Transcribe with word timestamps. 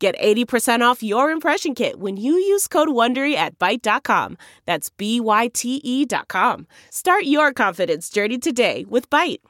Get 0.00 0.18
80% 0.18 0.80
off 0.80 1.02
your 1.02 1.30
impression 1.30 1.74
kit 1.74 2.00
when 2.00 2.16
you 2.16 2.32
use 2.32 2.66
code 2.66 2.88
WONDERY 2.88 3.34
at 3.34 3.58
Byte.com. 3.58 4.38
That's 4.64 4.88
B-Y-T-E 4.88 6.06
dot 6.06 6.26
com. 6.28 6.66
Start 6.88 7.24
your 7.24 7.52
confidence 7.52 8.08
journey 8.08 8.38
today 8.38 8.86
with 8.88 9.10
Byte. 9.10 9.40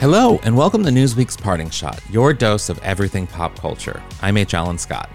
Hello, 0.00 0.40
and 0.42 0.56
welcome 0.56 0.82
to 0.84 0.90
Newsweek's 0.90 1.36
Parting 1.36 1.68
Shot, 1.68 2.00
your 2.08 2.32
dose 2.32 2.70
of 2.70 2.78
everything 2.78 3.26
pop 3.26 3.58
culture. 3.58 4.02
I'm 4.22 4.38
H. 4.38 4.54
Alan 4.54 4.78
Scott. 4.78 5.10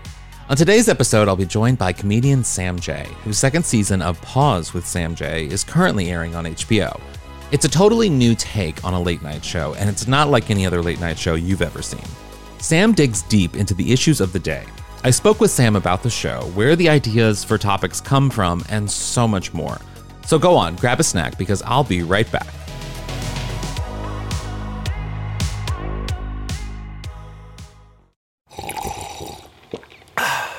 On 0.50 0.56
today's 0.56 0.88
episode, 0.88 1.28
I'll 1.28 1.36
be 1.36 1.46
joined 1.46 1.80
by 1.80 1.94
comedian 1.94 2.44
Sam 2.44 2.80
Jay, 2.80 3.08
whose 3.24 3.40
second 3.40 3.66
season 3.66 4.04
of 4.04 4.22
Pause 4.22 4.76
with 4.76 4.86
Sam 4.86 5.16
Jay 5.16 5.46
is 5.46 5.64
currently 5.64 6.12
airing 6.12 6.36
on 6.36 6.46
HBO. 6.46 7.02
It's 7.52 7.66
a 7.66 7.70
totally 7.70 8.10
new 8.10 8.34
take 8.34 8.82
on 8.86 8.94
a 8.94 9.02
late 9.02 9.22
night 9.22 9.44
show, 9.44 9.74
and 9.74 9.90
it's 9.90 10.08
not 10.08 10.30
like 10.30 10.50
any 10.50 10.66
other 10.66 10.82
late 10.82 11.02
night 11.02 11.20
show 11.20 11.36
you've 11.36 11.62
ever 11.62 11.82
seen. 11.82 12.06
Sam 12.60 12.94
digs 12.94 13.24
deep 13.24 13.58
into 13.58 13.74
the 13.74 13.92
issues 13.92 14.22
of 14.22 14.32
the 14.32 14.40
day. 14.40 14.64
I 15.04 15.12
spoke 15.12 15.42
with 15.42 15.52
Sam 15.52 15.76
about 15.76 16.02
the 16.02 16.10
show, 16.10 16.44
where 16.54 16.78
the 16.78 16.88
ideas 16.88 17.44
for 17.44 17.58
topics 17.58 18.00
come 18.00 18.30
from, 18.30 18.64
and 18.70 18.90
so 18.90 19.28
much 19.28 19.54
more. 19.54 19.78
So 20.26 20.40
go 20.40 20.56
on, 20.56 20.78
grab 20.78 21.02
a 21.02 21.04
snack 21.04 21.38
because 21.38 21.62
I'll 21.64 21.84
be 21.84 22.04
right 22.04 22.32
back. 22.32 22.48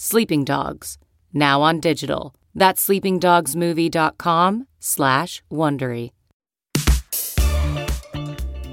Sleeping 0.00 0.44
Dogs, 0.44 0.96
now 1.34 1.60
on 1.60 1.80
digital. 1.80 2.32
That's 2.54 2.86
sleepingdogsmovie.com 2.86 4.68
slash 4.78 5.42
Wondery. 5.50 6.12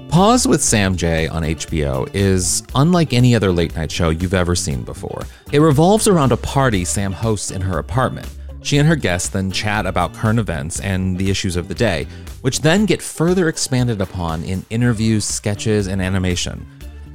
Pause 0.08 0.46
with 0.46 0.62
Sam 0.62 0.94
Jay 0.94 1.26
on 1.26 1.42
HBO 1.42 2.08
is 2.14 2.62
unlike 2.76 3.12
any 3.12 3.34
other 3.34 3.50
late 3.50 3.74
night 3.74 3.90
show 3.90 4.10
you've 4.10 4.34
ever 4.34 4.54
seen 4.54 4.84
before. 4.84 5.24
It 5.50 5.58
revolves 5.58 6.06
around 6.06 6.30
a 6.30 6.36
party 6.36 6.84
Sam 6.84 7.10
hosts 7.10 7.50
in 7.50 7.60
her 7.60 7.80
apartment. 7.80 8.28
She 8.62 8.78
and 8.78 8.88
her 8.88 8.96
guests 8.96 9.28
then 9.28 9.50
chat 9.50 9.84
about 9.84 10.14
current 10.14 10.38
events 10.38 10.78
and 10.80 11.18
the 11.18 11.28
issues 11.28 11.56
of 11.56 11.66
the 11.66 11.74
day, 11.74 12.06
which 12.42 12.60
then 12.60 12.86
get 12.86 13.02
further 13.02 13.48
expanded 13.48 14.00
upon 14.00 14.44
in 14.44 14.64
interviews, 14.70 15.24
sketches, 15.24 15.88
and 15.88 16.00
animation. 16.00 16.64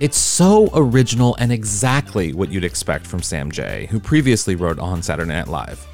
It's 0.01 0.17
so 0.17 0.67
original 0.73 1.35
and 1.35 1.51
exactly 1.51 2.34
what 2.34 2.51
you'd 2.51 2.63
expect 2.63 3.06
from 3.06 3.22
Sam 3.22 3.51
Jay, 3.51 3.85
who 3.91 4.00
previously 4.00 4.56
wrote 4.56 4.79
on 4.79 5.03
Saturday 5.03 5.31
Night 5.31 5.47
Live. 5.47 5.85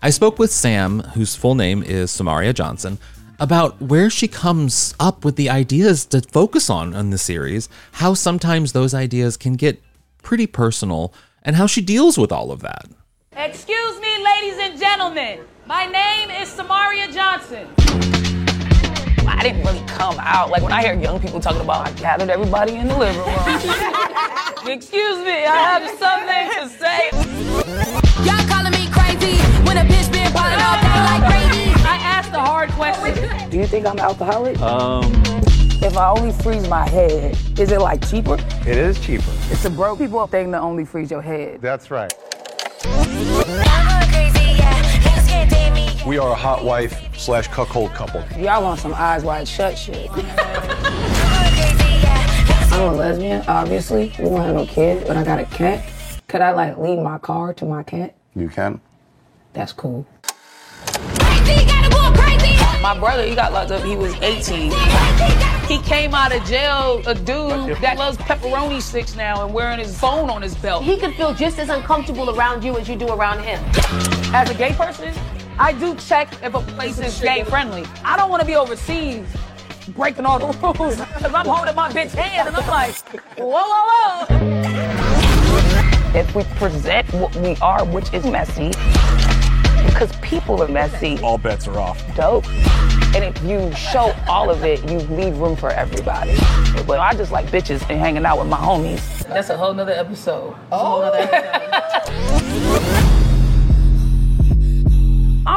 I 0.00 0.10
spoke 0.10 0.38
with 0.38 0.52
Sam, 0.52 1.00
whose 1.00 1.34
full 1.34 1.56
name 1.56 1.82
is 1.82 2.12
Samaria 2.12 2.52
Johnson, 2.52 2.96
about 3.40 3.82
where 3.82 4.08
she 4.08 4.28
comes 4.28 4.94
up 5.00 5.24
with 5.24 5.34
the 5.34 5.50
ideas 5.50 6.06
to 6.06 6.20
focus 6.20 6.70
on 6.70 6.94
in 6.94 7.10
the 7.10 7.18
series, 7.18 7.68
how 7.90 8.14
sometimes 8.14 8.70
those 8.70 8.94
ideas 8.94 9.36
can 9.36 9.54
get 9.54 9.82
pretty 10.22 10.46
personal, 10.46 11.12
and 11.42 11.56
how 11.56 11.66
she 11.66 11.80
deals 11.80 12.16
with 12.16 12.30
all 12.30 12.52
of 12.52 12.60
that. 12.60 12.86
Excuse 13.32 14.00
me, 14.00 14.24
ladies 14.24 14.58
and 14.60 14.78
gentlemen. 14.78 15.40
My 15.66 15.86
name 15.86 16.30
is 16.30 16.48
Samaria 16.48 17.10
Johnson. 17.10 18.25
I 19.28 19.42
didn't 19.42 19.64
really 19.64 19.84
come 19.86 20.16
out. 20.20 20.50
Like 20.50 20.62
when 20.62 20.72
I 20.72 20.82
hear 20.82 20.94
young 20.94 21.20
people 21.20 21.40
talking 21.40 21.60
about, 21.60 21.86
I 21.86 21.92
gathered 21.92 22.30
everybody 22.30 22.76
in 22.76 22.88
the 22.88 22.96
living 22.96 23.18
room. 23.18 23.28
Excuse 24.66 25.18
me, 25.24 25.46
I 25.46 25.56
have 25.56 25.88
something 25.98 26.50
to 26.56 26.68
say. 26.78 27.10
Y'all 28.24 28.46
calling 28.48 28.72
me 28.72 28.88
crazy 28.90 29.38
when 29.66 29.78
a 29.78 29.84
bitch 29.84 30.10
been 30.12 30.32
ballin' 30.32 30.60
all 30.60 30.80
day 30.80 31.00
like 31.06 31.22
crazy. 31.30 31.70
I 31.86 31.96
asked 32.02 32.32
a 32.32 32.40
hard 32.40 32.70
question. 32.70 33.50
Do 33.50 33.56
you 33.58 33.66
think 33.66 33.86
I'm 33.86 33.92
an 33.94 34.00
alcoholic? 34.00 34.58
Um. 34.60 35.12
If 35.82 35.96
I 35.96 36.08
only 36.08 36.32
freeze 36.32 36.68
my 36.68 36.88
head, 36.88 37.36
is 37.60 37.70
it 37.70 37.80
like 37.80 38.08
cheaper? 38.08 38.38
It 38.66 38.76
is 38.78 38.98
cheaper. 38.98 39.30
It's 39.50 39.64
a 39.66 39.70
broke 39.70 39.98
people 39.98 40.26
thing 40.26 40.50
to 40.52 40.58
only 40.58 40.84
freeze 40.84 41.10
your 41.10 41.22
head. 41.22 41.60
That's 41.60 41.90
right. 41.90 42.12
We 46.06 46.18
are 46.18 46.30
a 46.30 46.36
hot 46.36 46.64
wife 46.64 47.18
slash 47.18 47.48
cuckold 47.48 47.92
couple. 47.92 48.22
Y'all 48.38 48.62
want 48.62 48.78
some 48.78 48.94
eyes 48.94 49.24
wide 49.24 49.48
shut 49.48 49.76
shit. 49.76 50.08
I'm 52.70 52.80
a 52.80 52.92
lesbian, 52.92 53.42
obviously. 53.48 54.12
We 54.16 54.26
don't 54.26 54.40
have 54.40 54.54
no 54.54 54.66
kids, 54.66 55.04
but 55.08 55.16
I 55.16 55.24
got 55.24 55.40
a 55.40 55.46
cat. 55.46 55.84
Could 56.28 56.42
I 56.42 56.52
like 56.52 56.78
leave 56.78 57.00
my 57.00 57.18
car 57.18 57.52
to 57.54 57.64
my 57.64 57.82
cat? 57.82 58.14
You 58.36 58.48
can. 58.48 58.80
That's 59.52 59.72
cool. 59.72 60.06
Crazy, 60.22 61.66
gotta 61.66 61.90
go 61.90 62.12
crazy. 62.22 62.54
My 62.80 62.96
brother, 62.96 63.26
he 63.26 63.34
got 63.34 63.52
locked 63.52 63.72
up. 63.72 63.82
He 63.82 63.96
was 63.96 64.14
18. 64.22 64.70
He 65.66 65.82
came 65.82 66.14
out 66.14 66.32
of 66.32 66.44
jail, 66.44 67.02
a 67.08 67.16
dude 67.16 67.78
that 67.78 67.96
loves 67.98 68.16
pepperoni 68.18 68.80
sticks 68.80 69.16
now 69.16 69.44
and 69.44 69.52
wearing 69.52 69.80
his 69.80 69.98
phone 69.98 70.30
on 70.30 70.40
his 70.40 70.54
belt. 70.54 70.84
He 70.84 70.98
could 70.98 71.16
feel 71.16 71.34
just 71.34 71.58
as 71.58 71.68
uncomfortable 71.68 72.30
around 72.30 72.62
you 72.62 72.78
as 72.78 72.88
you 72.88 72.94
do 72.94 73.08
around 73.08 73.42
him. 73.42 73.60
As 74.32 74.48
a 74.48 74.54
gay 74.54 74.72
person, 74.72 75.12
I 75.58 75.72
do 75.72 75.94
check 75.96 76.28
if 76.42 76.54
a 76.54 76.60
place 76.60 76.98
is 76.98 77.18
gay 77.20 77.42
friendly. 77.44 77.84
I 78.04 78.16
don't 78.16 78.30
want 78.30 78.40
to 78.40 78.46
be 78.46 78.56
overseas 78.56 79.26
breaking 79.90 80.26
all 80.26 80.38
the 80.38 80.46
rules 80.46 80.96
because 80.96 81.32
I'm 81.32 81.46
holding 81.46 81.74
my 81.74 81.90
bitch 81.90 82.10
hand 82.10 82.48
and 82.48 82.56
I'm 82.56 82.66
like, 82.68 82.94
whoa, 83.38 83.62
whoa, 83.64 84.26
whoa. 84.28 86.18
If 86.18 86.34
we 86.34 86.44
present 86.58 87.12
what 87.14 87.34
we 87.36 87.56
are, 87.56 87.84
which 87.86 88.12
is 88.12 88.24
messy, 88.24 88.68
because 89.86 90.10
people 90.20 90.62
are 90.62 90.68
messy, 90.68 91.18
All 91.20 91.38
bets 91.38 91.66
are 91.68 91.78
off. 91.78 92.02
dope. 92.16 92.46
And 93.14 93.24
if 93.24 93.42
you 93.42 93.72
show 93.74 94.14
all 94.28 94.50
of 94.50 94.62
it, 94.64 94.82
you 94.90 94.98
leave 95.16 95.38
room 95.38 95.56
for 95.56 95.70
everybody. 95.70 96.36
But 96.86 96.98
I 97.00 97.14
just 97.14 97.32
like 97.32 97.46
bitches 97.46 97.80
and 97.88 97.98
hanging 97.98 98.26
out 98.26 98.38
with 98.38 98.48
my 98.48 98.58
homies. 98.58 99.26
That's 99.28 99.48
a 99.48 99.56
whole 99.56 99.72
nother 99.72 99.92
episode. 99.92 100.54
Oh. 100.70 101.02
I'm 101.02 102.45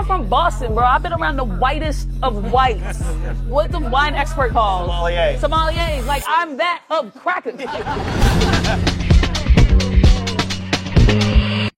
from 0.10 0.28
Boston, 0.28 0.74
bro. 0.74 0.86
I've 0.86 1.04
been 1.04 1.14
around 1.14 1.36
the 1.36 1.44
whitest 1.44 2.10
of 2.24 2.52
whites. 2.52 3.00
What 3.48 3.72
the 3.72 3.80
wine 3.80 4.16
expert 4.16 4.54
called? 4.54 4.90
Sommelier. 4.90 5.38
Sommeliers. 5.38 6.04
Like, 6.08 6.24
I'm 6.28 6.58
that 6.58 6.82
of 6.90 7.14
crackers. 7.14 7.62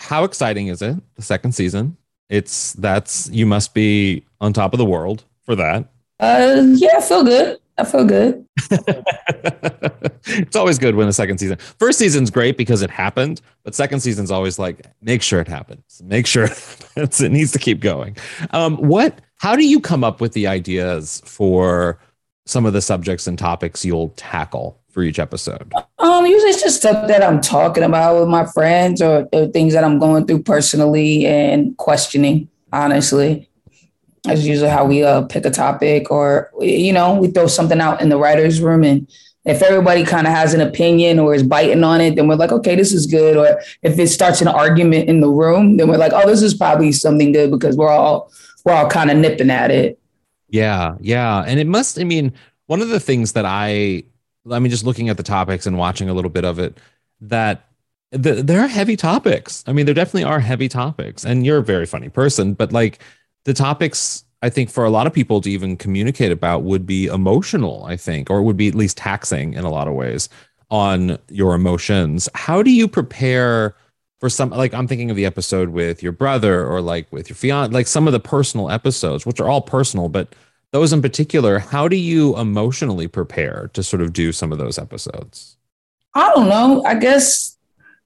How 0.00 0.24
exciting 0.24 0.66
is 0.66 0.82
it? 0.82 0.96
The 1.14 1.22
second 1.22 1.52
season. 1.52 1.96
It's 2.28 2.72
that's 2.72 3.30
you 3.30 3.46
must 3.46 3.72
be 3.72 4.24
on 4.40 4.52
top 4.52 4.74
of 4.74 4.78
the 4.78 4.84
world 4.84 5.22
for 5.44 5.54
that. 5.54 5.88
Uh, 6.18 6.64
yeah, 6.74 6.96
I 6.96 7.00
feel 7.00 7.22
good. 7.22 7.60
I 7.78 7.84
feel 7.84 8.04
good. 8.04 8.46
it's 10.26 10.56
always 10.56 10.78
good 10.78 10.94
when 10.94 11.06
the 11.06 11.12
second 11.12 11.38
season. 11.38 11.58
First 11.78 11.98
season's 11.98 12.30
great 12.30 12.56
because 12.56 12.82
it 12.82 12.90
happened, 12.90 13.42
but 13.64 13.74
second 13.74 14.00
season's 14.00 14.30
always 14.30 14.58
like 14.58 14.86
make 15.02 15.22
sure 15.22 15.40
it 15.40 15.48
happens. 15.48 16.00
Make 16.04 16.26
sure 16.26 16.44
it 16.46 16.50
happens. 16.50 17.20
It 17.20 17.32
needs 17.32 17.52
to 17.52 17.58
keep 17.58 17.80
going. 17.80 18.16
Um, 18.50 18.76
what? 18.76 19.20
How 19.38 19.54
do 19.54 19.66
you 19.66 19.80
come 19.80 20.02
up 20.02 20.20
with 20.20 20.32
the 20.32 20.46
ideas 20.46 21.20
for 21.26 22.00
some 22.46 22.64
of 22.64 22.72
the 22.72 22.80
subjects 22.80 23.26
and 23.26 23.38
topics 23.38 23.84
you'll 23.84 24.08
tackle 24.10 24.80
for 24.88 25.02
each 25.02 25.18
episode? 25.18 25.72
Um, 25.98 26.24
usually 26.24 26.50
it's 26.50 26.62
just 26.62 26.78
stuff 26.78 27.06
that 27.08 27.22
I'm 27.22 27.42
talking 27.42 27.82
about 27.82 28.18
with 28.18 28.28
my 28.28 28.46
friends 28.46 29.02
or, 29.02 29.28
or 29.32 29.48
things 29.48 29.74
that 29.74 29.84
I'm 29.84 29.98
going 29.98 30.26
through 30.26 30.42
personally 30.44 31.26
and 31.26 31.76
questioning. 31.76 32.48
Honestly, 32.72 33.50
that's 34.26 34.44
usually 34.44 34.68
how 34.68 34.84
we 34.84 35.02
uh, 35.02 35.22
pick 35.22 35.44
a 35.44 35.50
topic, 35.50 36.10
or 36.10 36.50
you 36.60 36.92
know, 36.92 37.14
we 37.14 37.28
throw 37.28 37.46
something 37.46 37.80
out 37.80 38.00
in 38.00 38.08
the 38.08 38.18
writers' 38.18 38.60
room, 38.60 38.84
and 38.84 39.10
if 39.46 39.62
everybody 39.62 40.04
kind 40.04 40.26
of 40.26 40.32
has 40.32 40.54
an 40.54 40.60
opinion 40.60 41.20
or 41.20 41.32
is 41.32 41.44
biting 41.44 41.84
on 41.84 42.00
it, 42.00 42.16
then 42.16 42.26
we're 42.26 42.34
like, 42.34 42.50
okay, 42.50 42.74
this 42.74 42.92
is 42.92 43.06
good. 43.06 43.36
Or 43.36 43.60
if 43.82 43.96
it 43.98 44.08
starts 44.08 44.40
an 44.40 44.48
argument 44.48 45.08
in 45.08 45.20
the 45.20 45.28
room, 45.28 45.76
then 45.76 45.88
we're 45.88 45.98
like, 45.98 46.12
oh, 46.12 46.26
this 46.26 46.42
is 46.42 46.52
probably 46.52 46.90
something 46.90 47.30
good 47.30 47.52
because 47.52 47.76
we're 47.76 47.88
all 47.88 48.32
we're 48.64 48.72
all 48.72 48.88
kind 48.88 49.10
of 49.10 49.16
nipping 49.16 49.50
at 49.50 49.70
it. 49.70 49.98
Yeah, 50.48 50.96
yeah, 51.00 51.44
and 51.46 51.60
it 51.60 51.66
must. 51.66 51.98
I 51.98 52.04
mean, 52.04 52.32
one 52.66 52.82
of 52.82 52.88
the 52.88 53.00
things 53.00 53.32
that 53.32 53.44
I, 53.44 54.02
I 54.50 54.58
mean, 54.58 54.70
just 54.70 54.84
looking 54.84 55.08
at 55.08 55.16
the 55.16 55.22
topics 55.22 55.66
and 55.66 55.78
watching 55.78 56.08
a 56.08 56.14
little 56.14 56.30
bit 56.30 56.44
of 56.44 56.58
it, 56.58 56.78
that 57.20 57.68
the, 58.10 58.34
there 58.34 58.60
are 58.60 58.68
heavy 58.68 58.96
topics. 58.96 59.62
I 59.66 59.72
mean, 59.72 59.86
there 59.86 59.94
definitely 59.94 60.24
are 60.24 60.40
heavy 60.40 60.68
topics, 60.68 61.24
and 61.24 61.46
you're 61.46 61.58
a 61.58 61.64
very 61.64 61.86
funny 61.86 62.08
person, 62.08 62.54
but 62.54 62.72
like 62.72 62.98
the 63.46 63.54
topics 63.54 64.24
I 64.42 64.50
think 64.50 64.70
for 64.70 64.84
a 64.84 64.90
lot 64.90 65.06
of 65.06 65.14
people 65.14 65.40
to 65.40 65.50
even 65.50 65.76
communicate 65.76 66.30
about 66.30 66.62
would 66.62 66.84
be 66.84 67.06
emotional, 67.06 67.84
I 67.84 67.96
think, 67.96 68.28
or 68.28 68.42
would 68.42 68.56
be 68.56 68.68
at 68.68 68.74
least 68.74 68.98
taxing 68.98 69.54
in 69.54 69.64
a 69.64 69.70
lot 69.70 69.88
of 69.88 69.94
ways 69.94 70.28
on 70.70 71.16
your 71.30 71.54
emotions. 71.54 72.28
How 72.34 72.62
do 72.62 72.70
you 72.70 72.86
prepare 72.86 73.74
for 74.20 74.28
some 74.28 74.50
like 74.50 74.74
I'm 74.74 74.88
thinking 74.88 75.10
of 75.10 75.16
the 75.16 75.24
episode 75.24 75.70
with 75.70 76.02
your 76.02 76.12
brother 76.12 76.66
or 76.66 76.80
like 76.80 77.10
with 77.12 77.30
your 77.30 77.36
fiance, 77.36 77.72
like 77.72 77.86
some 77.86 78.06
of 78.06 78.12
the 78.12 78.20
personal 78.20 78.70
episodes, 78.70 79.24
which 79.24 79.40
are 79.40 79.48
all 79.48 79.62
personal, 79.62 80.08
but 80.08 80.34
those 80.72 80.92
in 80.92 81.00
particular, 81.00 81.58
how 81.58 81.86
do 81.88 81.96
you 81.96 82.36
emotionally 82.36 83.08
prepare 83.08 83.70
to 83.74 83.82
sort 83.82 84.02
of 84.02 84.12
do 84.12 84.32
some 84.32 84.52
of 84.52 84.58
those 84.58 84.78
episodes? 84.78 85.56
I 86.14 86.32
don't 86.34 86.48
know. 86.48 86.82
I 86.84 86.96
guess 86.96 87.55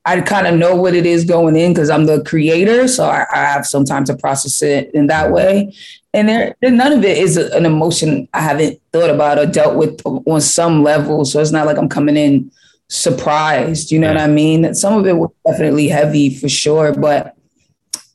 I 0.05 0.21
kind 0.23 0.47
of 0.47 0.55
know 0.55 0.75
what 0.75 0.95
it 0.95 1.05
is 1.05 1.25
going 1.25 1.57
in 1.57 1.73
because 1.73 1.91
I'm 1.91 2.07
the 2.07 2.23
creator. 2.25 2.89
So 2.89 3.05
I, 3.05 3.27
I, 3.33 3.45
have 3.45 3.67
some 3.67 3.85
time 3.85 4.05
to 4.05 4.17
process 4.17 4.63
it 4.63 4.91
in 4.95 5.09
that 5.09 5.31
way. 5.31 5.75
And 6.15 6.29
there, 6.29 6.57
none 6.63 6.93
of 6.93 7.05
it 7.05 7.19
is 7.19 7.37
an 7.37 7.67
emotion 7.67 8.27
I 8.33 8.41
haven't 8.41 8.81
thought 8.93 9.11
about 9.11 9.39
or 9.39 9.47
dealt 9.47 9.77
with 9.77 10.01
on 10.05 10.41
some 10.41 10.83
level. 10.83 11.25
So 11.25 11.41
it's 11.41 11.53
not 11.53 11.67
like 11.67 11.77
I'm 11.77 11.89
coming 11.89 12.17
in 12.17 12.51
surprised. 12.89 13.93
You 13.93 13.99
know 13.99 14.09
yeah. 14.09 14.15
what 14.15 14.23
I 14.23 14.33
mean? 14.33 14.75
Some 14.75 14.99
of 14.99 15.07
it 15.07 15.17
was 15.17 15.31
definitely 15.47 15.89
heavy 15.89 16.35
for 16.35 16.49
sure, 16.49 16.95
but 16.95 17.37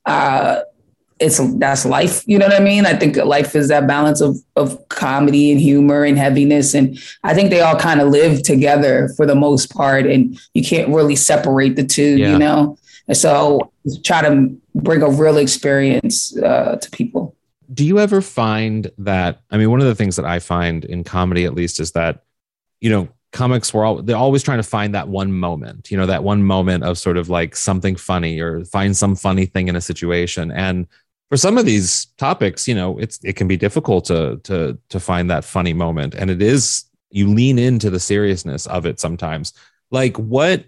uh, 0.05 0.61
it's 1.19 1.39
that's 1.57 1.85
life. 1.85 2.23
You 2.27 2.37
know 2.37 2.47
what 2.47 2.59
I 2.59 2.63
mean? 2.63 2.85
I 2.85 2.93
think 2.93 3.15
life 3.15 3.55
is 3.55 3.69
that 3.69 3.87
balance 3.87 4.21
of 4.21 4.37
of 4.55 4.87
comedy 4.89 5.51
and 5.51 5.61
humor 5.61 6.03
and 6.03 6.17
heaviness, 6.17 6.73
and 6.73 6.99
I 7.23 7.33
think 7.33 7.49
they 7.49 7.61
all 7.61 7.77
kind 7.77 8.01
of 8.01 8.09
live 8.09 8.43
together 8.43 9.09
for 9.15 9.25
the 9.25 9.35
most 9.35 9.73
part, 9.73 10.05
and 10.05 10.37
you 10.53 10.63
can't 10.63 10.89
really 10.89 11.15
separate 11.15 11.75
the 11.75 11.85
two. 11.85 12.17
Yeah. 12.17 12.33
You 12.33 12.39
know, 12.39 12.77
and 13.07 13.17
so 13.17 13.71
try 14.03 14.21
to 14.23 14.55
bring 14.75 15.01
a 15.01 15.09
real 15.09 15.37
experience 15.37 16.35
uh, 16.37 16.77
to 16.81 16.91
people. 16.91 17.35
Do 17.73 17.85
you 17.85 17.99
ever 17.99 18.21
find 18.21 18.91
that? 18.97 19.41
I 19.51 19.57
mean, 19.57 19.71
one 19.71 19.79
of 19.79 19.87
the 19.87 19.95
things 19.95 20.17
that 20.17 20.25
I 20.25 20.39
find 20.39 20.83
in 20.83 21.03
comedy, 21.05 21.45
at 21.45 21.55
least, 21.55 21.79
is 21.79 21.91
that 21.91 22.23
you 22.81 22.89
know 22.89 23.07
comics 23.31 23.73
were 23.73 23.83
all 23.83 24.01
they're 24.01 24.15
always 24.15 24.43
trying 24.43 24.59
to 24.59 24.63
find 24.63 24.95
that 24.95 25.09
one 25.09 25.33
moment 25.33 25.91
you 25.91 25.97
know 25.97 26.05
that 26.05 26.23
one 26.23 26.41
moment 26.41 26.85
of 26.85 26.97
sort 26.97 27.17
of 27.17 27.27
like 27.27 27.53
something 27.53 27.93
funny 27.97 28.39
or 28.39 28.63
find 28.63 28.95
some 28.95 29.13
funny 29.13 29.45
thing 29.45 29.67
in 29.67 29.75
a 29.75 29.81
situation 29.81 30.51
and 30.51 30.87
for 31.29 31.37
some 31.37 31.57
of 31.57 31.65
these 31.65 32.05
topics, 32.17 32.67
you 32.67 32.75
know, 32.75 32.97
it's 32.97 33.19
it 33.23 33.35
can 33.35 33.47
be 33.47 33.57
difficult 33.57 34.05
to 34.05 34.39
to 34.43 34.77
to 34.89 34.99
find 34.99 35.29
that 35.29 35.43
funny 35.43 35.73
moment, 35.73 36.13
and 36.13 36.29
it 36.29 36.41
is 36.41 36.85
you 37.09 37.27
lean 37.33 37.57
into 37.57 37.89
the 37.89 37.99
seriousness 37.99 38.67
of 38.67 38.85
it 38.85 38.99
sometimes. 38.99 39.53
Like, 39.91 40.17
what 40.17 40.65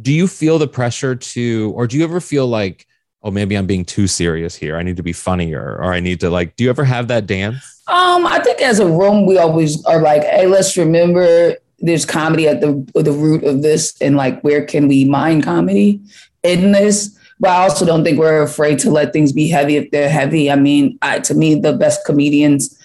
do 0.00 0.12
you 0.12 0.28
feel 0.28 0.58
the 0.58 0.68
pressure 0.68 1.16
to, 1.16 1.72
or 1.74 1.86
do 1.86 1.98
you 1.98 2.04
ever 2.04 2.20
feel 2.20 2.46
like, 2.46 2.86
oh, 3.22 3.30
maybe 3.30 3.56
I'm 3.56 3.66
being 3.66 3.84
too 3.84 4.06
serious 4.06 4.54
here. 4.54 4.76
I 4.76 4.82
need 4.82 4.96
to 4.96 5.02
be 5.02 5.12
funnier, 5.12 5.76
or 5.80 5.92
I 5.92 6.00
need 6.00 6.20
to 6.20 6.30
like. 6.30 6.56
Do 6.56 6.64
you 6.64 6.70
ever 6.70 6.84
have 6.84 7.08
that 7.08 7.26
dance? 7.26 7.82
Um, 7.88 8.26
I 8.26 8.38
think 8.38 8.60
as 8.60 8.78
a 8.80 8.86
room, 8.86 9.26
we 9.26 9.38
always 9.38 9.84
are 9.86 10.00
like, 10.00 10.22
hey, 10.22 10.46
let's 10.46 10.76
remember 10.76 11.56
there's 11.80 12.04
comedy 12.04 12.48
at 12.48 12.60
the 12.60 12.84
the 12.94 13.12
root 13.12 13.44
of 13.44 13.62
this, 13.62 13.94
and 14.00 14.16
like, 14.16 14.40
where 14.42 14.64
can 14.64 14.88
we 14.88 15.04
mine 15.04 15.42
comedy 15.42 16.00
in 16.42 16.72
this? 16.72 17.16
But 17.40 17.50
I 17.50 17.62
also 17.62 17.86
don't 17.86 18.04
think 18.04 18.18
we're 18.18 18.42
afraid 18.42 18.78
to 18.80 18.90
let 18.90 19.12
things 19.12 19.32
be 19.32 19.48
heavy 19.48 19.76
if 19.76 19.90
they're 19.90 20.08
heavy. 20.08 20.50
I 20.50 20.56
mean, 20.56 20.98
I, 21.02 21.20
to 21.20 21.34
me, 21.34 21.54
the 21.54 21.72
best 21.72 22.04
comedians 22.04 22.76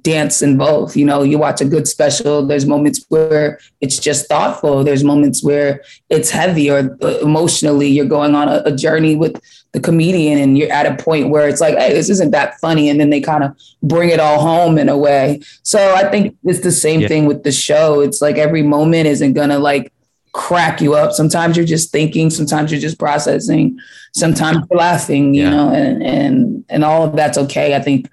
dance 0.00 0.42
in 0.42 0.56
both. 0.56 0.96
You 0.96 1.04
know, 1.04 1.22
you 1.22 1.38
watch 1.38 1.60
a 1.60 1.64
good 1.64 1.86
special, 1.86 2.46
there's 2.46 2.66
moments 2.66 3.04
where 3.08 3.58
it's 3.80 3.98
just 3.98 4.28
thoughtful, 4.28 4.84
there's 4.84 5.04
moments 5.04 5.44
where 5.44 5.82
it's 6.08 6.30
heavy 6.30 6.70
or 6.70 6.96
uh, 7.02 7.18
emotionally 7.18 7.88
you're 7.88 8.06
going 8.06 8.34
on 8.34 8.48
a, 8.48 8.62
a, 8.64 8.74
journey 8.74 9.16
with 9.16 9.40
the 9.72 9.80
comedian 9.80 10.38
and 10.38 10.56
you're 10.56 10.72
at 10.72 10.86
a 10.86 11.02
point 11.02 11.28
where 11.28 11.48
it's 11.48 11.60
like, 11.60 11.76
hey, 11.76 11.92
this 11.92 12.08
isn't 12.08 12.30
that 12.30 12.58
funny. 12.60 12.88
And 12.88 12.98
then 12.98 13.10
they 13.10 13.20
kind 13.20 13.44
of 13.44 13.56
bring 13.82 14.08
it 14.08 14.20
all 14.20 14.40
home 14.40 14.78
in 14.78 14.88
a 14.88 14.96
way. 14.96 15.40
So 15.62 15.94
I 15.94 16.10
think 16.10 16.36
it's 16.44 16.60
the 16.60 16.72
same 16.72 17.00
yeah. 17.00 17.08
thing 17.08 17.26
with 17.26 17.42
the 17.42 17.52
show. 17.52 18.00
It's 18.00 18.22
like 18.22 18.36
every 18.36 18.62
moment 18.62 19.06
isn't 19.08 19.34
going 19.34 19.50
to 19.50 19.58
like 19.58 19.92
crack 20.36 20.82
you 20.82 20.94
up. 20.94 21.12
Sometimes 21.12 21.56
you're 21.56 21.66
just 21.66 21.90
thinking, 21.90 22.28
sometimes 22.28 22.70
you're 22.70 22.80
just 22.80 22.98
processing, 22.98 23.78
sometimes 24.14 24.58
you're 24.70 24.78
laughing, 24.78 25.32
you 25.32 25.44
yeah. 25.44 25.50
know, 25.50 25.70
and 25.70 26.02
and 26.02 26.64
and 26.68 26.84
all 26.84 27.04
of 27.04 27.16
that's 27.16 27.38
okay. 27.38 27.74
I 27.74 27.80
think 27.80 28.08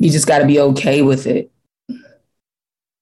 you 0.00 0.10
just 0.10 0.26
got 0.26 0.40
to 0.40 0.46
be 0.46 0.58
okay 0.58 1.02
with 1.02 1.26
it. 1.26 1.50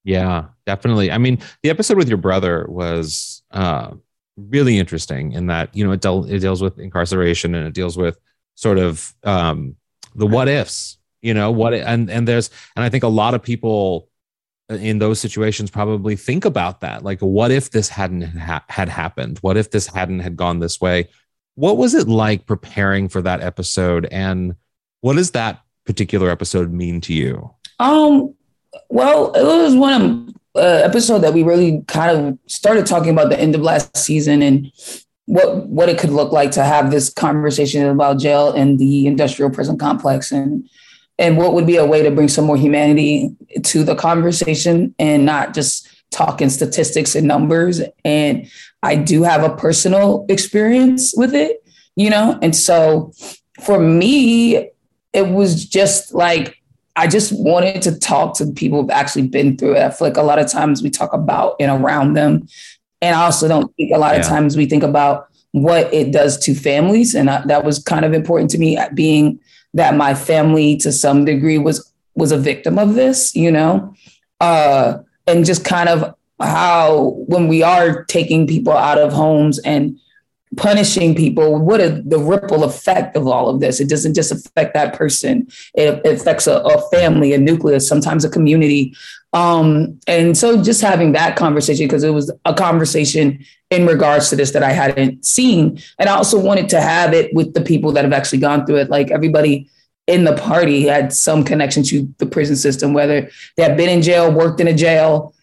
Yeah, 0.04 0.48
definitely. 0.66 1.10
I 1.10 1.18
mean, 1.18 1.38
the 1.62 1.70
episode 1.70 1.96
with 1.96 2.08
your 2.08 2.18
brother 2.18 2.66
was 2.68 3.42
uh, 3.50 3.92
really 4.36 4.78
interesting 4.78 5.32
in 5.32 5.46
that 5.46 5.74
you 5.74 5.84
know 5.84 5.92
it, 5.92 6.02
del- 6.02 6.26
it 6.26 6.40
deals 6.40 6.62
with 6.62 6.78
incarceration 6.78 7.54
and 7.54 7.66
it 7.66 7.74
deals 7.74 7.96
with 7.96 8.18
sort 8.56 8.78
of 8.78 9.14
um, 9.24 9.74
the 10.14 10.26
what 10.26 10.48
ifs. 10.48 10.98
You 11.22 11.32
know 11.32 11.50
what, 11.50 11.72
and 11.72 12.10
and 12.10 12.28
there's 12.28 12.50
and 12.76 12.84
I 12.84 12.90
think 12.90 13.04
a 13.04 13.08
lot 13.08 13.32
of 13.32 13.42
people 13.42 14.10
in 14.68 14.98
those 14.98 15.20
situations 15.20 15.70
probably 15.70 16.16
think 16.16 16.44
about 16.44 16.80
that. 16.80 17.04
Like 17.04 17.20
what 17.20 17.50
if 17.50 17.70
this 17.70 17.88
hadn't 17.88 18.22
ha- 18.22 18.64
had 18.68 18.88
happened? 18.88 19.38
What 19.38 19.56
if 19.56 19.70
this 19.70 19.86
hadn't 19.86 20.20
had 20.20 20.36
gone 20.36 20.58
this 20.58 20.80
way? 20.80 21.08
What 21.54 21.76
was 21.76 21.94
it 21.94 22.08
like 22.08 22.46
preparing 22.46 23.08
for 23.08 23.22
that 23.22 23.40
episode? 23.40 24.06
And 24.10 24.56
what 25.00 25.14
does 25.14 25.30
that 25.32 25.60
particular 25.84 26.30
episode 26.30 26.72
mean 26.72 27.00
to 27.02 27.14
you? 27.14 27.50
Um 27.78 28.34
well 28.88 29.32
it 29.32 29.44
was 29.44 29.74
one 29.74 30.34
uh, 30.56 30.80
episode 30.84 31.20
that 31.20 31.34
we 31.34 31.42
really 31.42 31.82
kind 31.86 32.16
of 32.16 32.38
started 32.46 32.86
talking 32.86 33.10
about 33.10 33.28
the 33.28 33.38
end 33.38 33.54
of 33.54 33.60
last 33.60 33.96
season 33.96 34.42
and 34.42 34.72
what 35.26 35.66
what 35.66 35.88
it 35.88 35.98
could 35.98 36.10
look 36.10 36.32
like 36.32 36.50
to 36.52 36.64
have 36.64 36.90
this 36.90 37.10
conversation 37.10 37.86
about 37.86 38.18
jail 38.18 38.52
and 38.52 38.78
the 38.78 39.06
industrial 39.06 39.50
prison 39.50 39.76
complex 39.76 40.32
and 40.32 40.68
and 41.18 41.36
what 41.36 41.54
would 41.54 41.66
be 41.66 41.76
a 41.76 41.86
way 41.86 42.02
to 42.02 42.10
bring 42.10 42.28
some 42.28 42.44
more 42.44 42.56
humanity 42.56 43.34
to 43.62 43.82
the 43.84 43.94
conversation 43.94 44.94
and 44.98 45.24
not 45.24 45.54
just 45.54 45.88
talking 46.10 46.50
statistics 46.50 47.14
and 47.14 47.26
numbers? 47.26 47.80
And 48.04 48.50
i 48.82 48.94
do 48.94 49.22
have 49.22 49.42
a 49.42 49.56
personal 49.56 50.26
experience 50.28 51.14
with 51.16 51.34
it 51.34 51.62
you 51.96 52.10
know? 52.10 52.38
And 52.42 52.54
so 52.54 53.12
for 53.62 53.80
me 53.80 54.70
it 55.14 55.28
was 55.28 55.64
just 55.64 56.12
like 56.12 56.58
i 56.94 57.06
just 57.06 57.32
wanted 57.32 57.80
to 57.80 57.98
talk 57.98 58.36
to 58.36 58.46
people 58.52 58.82
who've 58.82 58.90
actually 58.90 59.26
been 59.26 59.56
through 59.56 59.74
it. 59.74 59.82
I 59.82 59.90
feel 59.90 60.08
like 60.08 60.18
a 60.18 60.22
lot 60.22 60.38
of 60.38 60.46
times 60.46 60.82
we 60.82 60.90
talk 60.90 61.12
about 61.14 61.56
and 61.58 61.82
around 61.82 62.12
them. 62.12 62.46
And 63.00 63.16
i 63.16 63.24
also 63.24 63.48
don't 63.48 63.74
think 63.76 63.92
a 63.92 63.98
lot 63.98 64.14
yeah. 64.14 64.20
of 64.20 64.26
times 64.26 64.56
we 64.56 64.66
think 64.66 64.82
about 64.82 65.28
what 65.52 65.92
it 65.92 66.12
does 66.12 66.38
to 66.40 66.54
families. 66.54 67.14
And 67.14 67.30
I, 67.30 67.40
that 67.46 67.64
was 67.64 67.78
kind 67.78 68.04
of 68.04 68.12
important 68.12 68.50
to 68.50 68.58
me 68.58 68.78
being 68.92 69.40
that 69.76 69.94
my 69.94 70.14
family 70.14 70.76
to 70.78 70.90
some 70.90 71.24
degree 71.24 71.58
was 71.58 71.92
was 72.14 72.32
a 72.32 72.38
victim 72.38 72.78
of 72.78 72.94
this, 72.94 73.36
you 73.36 73.52
know, 73.52 73.94
uh, 74.40 74.98
and 75.26 75.44
just 75.44 75.64
kind 75.64 75.88
of 75.88 76.14
how 76.40 77.14
when 77.28 77.46
we 77.46 77.62
are 77.62 78.04
taking 78.04 78.46
people 78.46 78.72
out 78.72 78.98
of 78.98 79.12
homes 79.12 79.58
and 79.60 79.98
punishing 80.56 81.14
people, 81.14 81.58
what 81.58 81.80
a, 81.80 82.02
the 82.04 82.18
ripple 82.18 82.64
effect 82.64 83.16
of 83.16 83.26
all 83.26 83.48
of 83.48 83.60
this. 83.60 83.80
It 83.80 83.88
doesn't 83.88 84.14
just 84.14 84.32
affect 84.32 84.74
that 84.74 84.94
person; 84.94 85.48
it, 85.74 86.00
it 86.04 86.20
affects 86.20 86.46
a, 86.46 86.56
a, 86.58 86.90
family, 86.90 87.32
a 87.32 87.38
nucleus, 87.38 87.88
sometimes 87.88 88.24
a 88.24 88.30
community. 88.30 88.94
Um, 89.32 90.00
and 90.06 90.36
so, 90.36 90.62
just 90.62 90.80
having 90.80 91.12
that 91.12 91.36
conversation 91.36 91.86
because 91.86 92.04
it 92.04 92.10
was 92.10 92.32
a 92.44 92.54
conversation 92.54 93.44
in 93.70 93.86
regards 93.86 94.30
to 94.30 94.36
this 94.36 94.52
that 94.52 94.62
I 94.62 94.72
hadn't 94.72 95.24
seen, 95.24 95.80
and 95.98 96.08
I 96.08 96.14
also 96.14 96.38
wanted 96.38 96.68
to 96.70 96.80
have 96.80 97.12
it 97.12 97.32
with 97.34 97.54
the 97.54 97.60
people 97.60 97.92
that 97.92 98.04
have 98.04 98.12
actually 98.12 98.38
gone 98.38 98.66
through 98.66 98.76
it. 98.76 98.90
Like 98.90 99.10
everybody 99.10 99.68
in 100.06 100.24
the 100.24 100.36
party 100.36 100.86
had 100.86 101.12
some 101.12 101.44
connection 101.44 101.82
to 101.82 102.12
the 102.18 102.26
prison 102.26 102.56
system, 102.56 102.92
whether 102.92 103.28
they 103.56 103.62
had 103.62 103.76
been 103.76 103.88
in 103.88 104.02
jail, 104.02 104.32
worked 104.32 104.60
in 104.60 104.68
a 104.68 104.74
jail. 104.74 105.34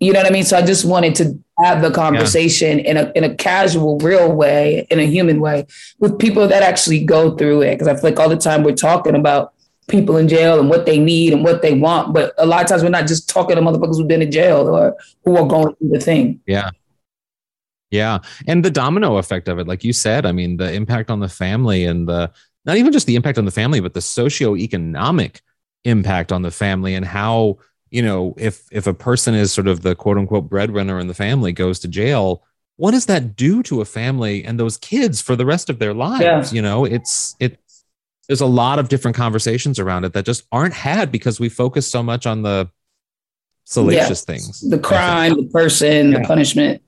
You 0.00 0.12
know 0.12 0.20
what 0.20 0.28
I 0.28 0.32
mean? 0.32 0.44
So 0.44 0.56
I 0.56 0.62
just 0.62 0.84
wanted 0.84 1.14
to 1.16 1.38
have 1.66 1.82
the 1.82 1.90
conversation 1.90 2.78
yeah. 2.78 2.90
in 2.90 2.96
a 2.96 3.12
in 3.14 3.24
a 3.24 3.34
casual, 3.34 3.98
real 3.98 4.32
way, 4.32 4.86
in 4.90 4.98
a 4.98 5.06
human 5.06 5.40
way, 5.40 5.66
with 5.98 6.18
people 6.18 6.46
that 6.48 6.62
actually 6.62 7.04
go 7.04 7.36
through 7.36 7.62
it. 7.62 7.72
Because 7.74 7.88
I 7.88 7.94
feel 7.94 8.10
like 8.10 8.20
all 8.20 8.28
the 8.28 8.36
time 8.36 8.62
we're 8.62 8.74
talking 8.74 9.14
about 9.14 9.52
people 9.88 10.16
in 10.16 10.28
jail 10.28 10.58
and 10.58 10.68
what 10.68 10.86
they 10.86 10.98
need 10.98 11.32
and 11.32 11.44
what 11.44 11.62
they 11.62 11.74
want, 11.74 12.12
but 12.12 12.34
a 12.38 12.46
lot 12.46 12.62
of 12.62 12.68
times 12.68 12.82
we're 12.82 12.88
not 12.88 13.06
just 13.06 13.28
talking 13.28 13.56
to 13.56 13.62
motherfuckers 13.62 13.96
who've 13.96 14.08
been 14.08 14.22
in 14.22 14.30
jail 14.30 14.68
or 14.68 14.96
who 15.24 15.36
are 15.36 15.46
going 15.46 15.74
through 15.76 15.90
the 15.90 16.00
thing. 16.00 16.40
Yeah. 16.46 16.70
Yeah. 17.90 18.18
And 18.48 18.64
the 18.64 18.70
domino 18.70 19.16
effect 19.16 19.48
of 19.48 19.60
it, 19.60 19.68
like 19.68 19.84
you 19.84 19.92
said, 19.92 20.26
I 20.26 20.32
mean, 20.32 20.56
the 20.56 20.72
impact 20.72 21.08
on 21.10 21.20
the 21.20 21.28
family 21.28 21.84
and 21.84 22.08
the 22.08 22.32
not 22.64 22.76
even 22.76 22.92
just 22.92 23.06
the 23.06 23.14
impact 23.14 23.38
on 23.38 23.44
the 23.44 23.52
family, 23.52 23.78
but 23.78 23.94
the 23.94 24.00
socioeconomic 24.00 25.40
impact 25.84 26.32
on 26.32 26.42
the 26.42 26.50
family 26.50 26.96
and 26.96 27.06
how, 27.06 27.58
you 27.96 28.02
know, 28.02 28.34
if 28.36 28.68
if 28.70 28.86
a 28.86 28.92
person 28.92 29.34
is 29.34 29.54
sort 29.54 29.66
of 29.66 29.80
the 29.80 29.94
quote 29.94 30.18
unquote 30.18 30.50
breadwinner 30.50 30.98
in 31.00 31.06
the 31.06 31.14
family 31.14 31.50
goes 31.50 31.78
to 31.78 31.88
jail, 31.88 32.44
what 32.76 32.90
does 32.90 33.06
that 33.06 33.36
do 33.36 33.62
to 33.62 33.80
a 33.80 33.86
family 33.86 34.44
and 34.44 34.60
those 34.60 34.76
kids 34.76 35.22
for 35.22 35.34
the 35.34 35.46
rest 35.46 35.70
of 35.70 35.78
their 35.78 35.94
lives? 35.94 36.52
Yeah. 36.52 36.56
You 36.56 36.60
know, 36.60 36.84
it's 36.84 37.34
it 37.40 37.58
there's 38.28 38.42
a 38.42 38.46
lot 38.46 38.78
of 38.78 38.90
different 38.90 39.16
conversations 39.16 39.78
around 39.78 40.04
it 40.04 40.12
that 40.12 40.26
just 40.26 40.44
aren't 40.52 40.74
had 40.74 41.10
because 41.10 41.40
we 41.40 41.48
focus 41.48 41.90
so 41.90 42.02
much 42.02 42.26
on 42.26 42.42
the 42.42 42.68
salacious 43.64 44.26
yeah. 44.28 44.34
things. 44.34 44.60
The 44.68 44.78
crime, 44.78 45.34
the 45.34 45.48
person, 45.50 46.12
yeah. 46.12 46.18
the 46.18 46.24
punishment. 46.26 46.82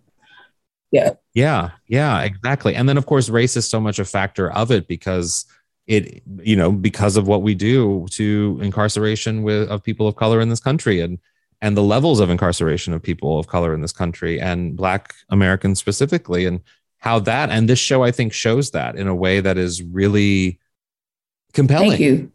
Yeah. 0.91 1.13
Yeah. 1.33 1.71
Yeah, 1.87 2.21
exactly. 2.21 2.75
And 2.75 2.87
then 2.87 2.99
of 2.99 3.07
course 3.07 3.31
race 3.31 3.57
is 3.57 3.67
so 3.67 3.81
much 3.81 3.99
a 3.99 4.05
factor 4.05 4.53
of 4.53 4.71
it 4.71 4.89
because 4.89 5.47
it 5.89 6.23
you 6.43 6.55
know 6.55 6.71
because 6.71 7.17
of 7.17 7.27
what 7.27 7.43
we 7.43 7.55
do 7.55 8.07
to 8.11 8.59
incarceration 8.63 9.43
with 9.43 9.69
of 9.71 9.83
people 9.83 10.07
of 10.07 10.15
color 10.15 10.41
in 10.41 10.51
this 10.51 10.61
country 10.61 11.01
and 11.01 11.19
and 11.61 11.77
the 11.77 11.83
levels 11.83 12.21
of 12.21 12.31
incarceration 12.31 12.93
of 12.93 13.03
people 13.03 13.39
of 13.39 13.49
color 13.49 13.75
in 13.75 13.81
this 13.81 13.91
country 13.91 14.41
and 14.41 14.77
black 14.77 15.15
Americans 15.31 15.81
specifically 15.81 16.45
and 16.45 16.61
how 16.99 17.19
that 17.19 17.51
and 17.51 17.69
this 17.69 17.79
show 17.79 18.05
I 18.05 18.13
think 18.13 18.33
shows 18.33 18.71
that 18.73 18.97
in 18.97 19.09
a 19.09 19.15
way 19.15 19.41
that 19.41 19.57
is 19.57 19.83
really 19.83 20.61
compelling. 21.55 21.91
Thank 21.91 22.01
you. 22.01 22.33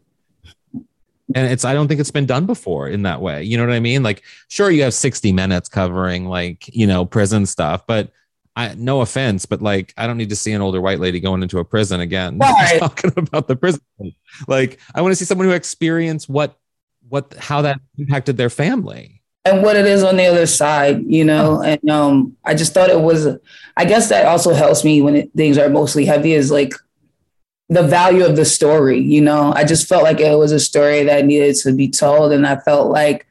And 1.34 1.50
it's 1.50 1.64
I 1.64 1.72
don't 1.74 1.88
think 1.88 2.00
it's 2.00 2.10
been 2.10 2.26
done 2.26 2.46
before 2.46 2.88
in 2.88 3.02
that 3.02 3.20
way. 3.20 3.44
You 3.44 3.56
know 3.56 3.64
what 3.64 3.74
I 3.74 3.80
mean? 3.80 4.02
Like 4.02 4.24
sure 4.48 4.70
you 4.70 4.82
have 4.82 4.94
60 4.94 5.32
minutes 5.32 5.68
covering 5.68 6.26
like, 6.26 6.68
you 6.74 6.86
know, 6.86 7.04
prison 7.04 7.46
stuff, 7.46 7.86
but 7.86 8.10
I 8.56 8.74
no 8.74 9.00
offense, 9.00 9.46
but 9.46 9.60
like 9.62 9.92
I 9.96 10.06
don't 10.06 10.16
need 10.16 10.30
to 10.30 10.36
see 10.36 10.52
an 10.52 10.60
older 10.60 10.80
white 10.80 11.00
lady 11.00 11.20
going 11.20 11.42
into 11.42 11.58
a 11.58 11.64
prison 11.64 12.00
again. 12.00 12.38
Right. 12.40 12.78
talking 12.78 13.12
about 13.16 13.48
the 13.48 13.56
prison. 13.56 13.80
Like 14.46 14.78
I 14.94 15.02
want 15.02 15.12
to 15.12 15.16
see 15.16 15.24
someone 15.24 15.46
who 15.46 15.52
experienced 15.52 16.28
what 16.28 16.58
what 17.08 17.34
how 17.34 17.62
that 17.62 17.80
impacted 17.98 18.36
their 18.36 18.50
family 18.50 19.22
and 19.44 19.62
what 19.62 19.76
it 19.76 19.86
is 19.86 20.02
on 20.02 20.16
the 20.16 20.26
other 20.26 20.46
side, 20.46 21.04
you 21.06 21.24
know. 21.24 21.62
And 21.62 21.88
um, 21.90 22.36
I 22.44 22.54
just 22.54 22.72
thought 22.72 22.90
it 22.90 23.00
was. 23.00 23.26
I 23.76 23.84
guess 23.84 24.08
that 24.08 24.26
also 24.26 24.54
helps 24.54 24.84
me 24.84 25.02
when 25.02 25.16
it, 25.16 25.30
things 25.36 25.58
are 25.58 25.68
mostly 25.68 26.04
heavy. 26.04 26.32
Is 26.32 26.50
like 26.50 26.74
the 27.68 27.82
value 27.82 28.24
of 28.24 28.36
the 28.36 28.44
story. 28.44 29.00
You 29.00 29.20
know, 29.20 29.52
I 29.54 29.64
just 29.64 29.86
felt 29.86 30.02
like 30.02 30.20
it 30.20 30.38
was 30.38 30.52
a 30.52 30.60
story 30.60 31.04
that 31.04 31.26
needed 31.26 31.56
to 31.56 31.72
be 31.72 31.88
told, 31.90 32.32
and 32.32 32.46
I 32.46 32.56
felt 32.56 32.90
like 32.90 33.26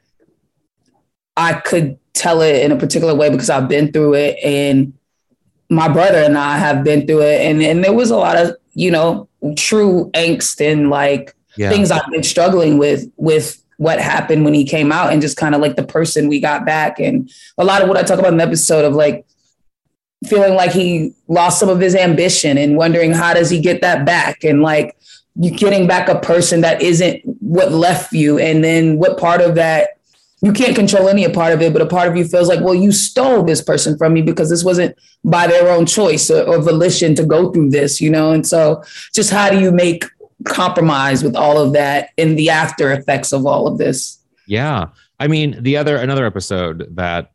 I 1.36 1.53
could 1.53 1.98
tell 2.13 2.42
it 2.42 2.63
in 2.63 2.72
a 2.72 2.77
particular 2.77 3.15
way 3.15 3.30
because 3.30 3.50
I've 3.50 3.68
been 3.68 3.92
through 3.92 4.13
it, 4.15 4.38
and 4.44 4.94
my 5.75 5.88
brother 5.88 6.20
and 6.20 6.38
I 6.38 6.58
have 6.58 6.84
been 6.84 7.06
through 7.08 7.22
it, 7.22 7.42
and 7.42 7.62
and 7.62 7.84
there 7.84 7.94
was 7.94 8.12
a 8.12 8.18
lot 8.18 8.38
of 8.38 8.56
you 8.74 8.92
know 8.92 9.27
true 9.56 10.10
angst 10.13 10.62
and 10.62 10.89
like 10.89 11.36
yeah. 11.58 11.70
things 11.70 11.92
I've 11.92 12.10
been 12.12 12.24
struggling 12.24 12.77
with 12.77 13.10
with 13.18 13.63
what 13.77 14.00
happened 14.00 14.46
when 14.46 14.53
he 14.53 14.63
came 14.63 14.92
out 14.92 15.12
and 15.12 15.22
just 15.22 15.38
kind 15.38 15.56
of 15.56 15.62
like 15.62 15.75
the 15.75 15.84
person 15.84 16.27
we 16.27 16.39
got 16.39 16.65
back 16.65 17.00
and 17.00 17.30
a 17.58 17.65
lot 17.65 17.82
of 17.82 17.88
what 17.88 17.98
I 17.98 18.03
talk 18.03 18.20
about 18.20 18.32
in 18.32 18.38
the 18.38 18.44
episode 18.44 18.86
of 18.86 18.94
like 18.94 19.25
feeling 20.27 20.53
like 20.53 20.72
he 20.72 21.13
lost 21.27 21.60
some 21.60 21.70
of 21.70 21.80
his 21.80 21.96
ambition 21.96 22.58
and 22.58 22.77
wondering 22.77 23.12
how 23.12 23.34
does 23.34 23.50
he 23.50 23.60
get 23.60 23.82
that 23.82 24.06
back 24.06 24.44
and 24.44 24.62
like 24.62 24.96
you 25.36 25.51
getting 25.51 25.88
back 25.88 26.08
a 26.08 26.20
person 26.20 26.62
that 26.62 26.82
isn't 26.82 27.22
what 27.42 27.72
left 27.72 28.13
you 28.13 28.38
and 28.38 28.63
then 28.63 28.98
what 28.98 29.18
part 29.18 29.42
of 29.42 29.56
that 29.56 29.89
you 30.43 30.51
can't 30.51 30.75
control 30.75 31.07
any 31.07 31.27
part 31.29 31.53
of 31.53 31.62
it 31.62 31.73
but 31.73 31.81
a 31.81 31.85
part 31.85 32.07
of 32.07 32.15
you 32.15 32.25
feels 32.25 32.47
like 32.47 32.59
well 32.62 32.75
you 32.75 32.91
stole 32.91 33.43
this 33.43 33.62
person 33.62 33.97
from 33.97 34.13
me 34.13 34.21
because 34.21 34.50
this 34.50 34.63
wasn't 34.63 34.95
by 35.23 35.47
their 35.47 35.69
own 35.71 35.85
choice 35.85 36.29
or, 36.29 36.43
or 36.43 36.62
volition 36.62 37.15
to 37.15 37.25
go 37.25 37.51
through 37.51 37.69
this 37.69 38.01
you 38.01 38.09
know 38.09 38.31
and 38.31 38.45
so 38.45 38.83
just 39.13 39.29
how 39.31 39.50
do 39.50 39.59
you 39.59 39.71
make 39.71 40.05
compromise 40.45 41.23
with 41.23 41.35
all 41.35 41.57
of 41.57 41.73
that 41.73 42.09
and 42.17 42.38
the 42.38 42.50
after 42.50 42.91
effects 42.91 43.31
of 43.31 43.45
all 43.45 43.67
of 43.67 43.77
this 43.77 44.19
yeah 44.45 44.88
i 45.19 45.27
mean 45.27 45.62
the 45.63 45.77
other 45.77 45.97
another 45.97 46.25
episode 46.25 46.85
that 46.95 47.33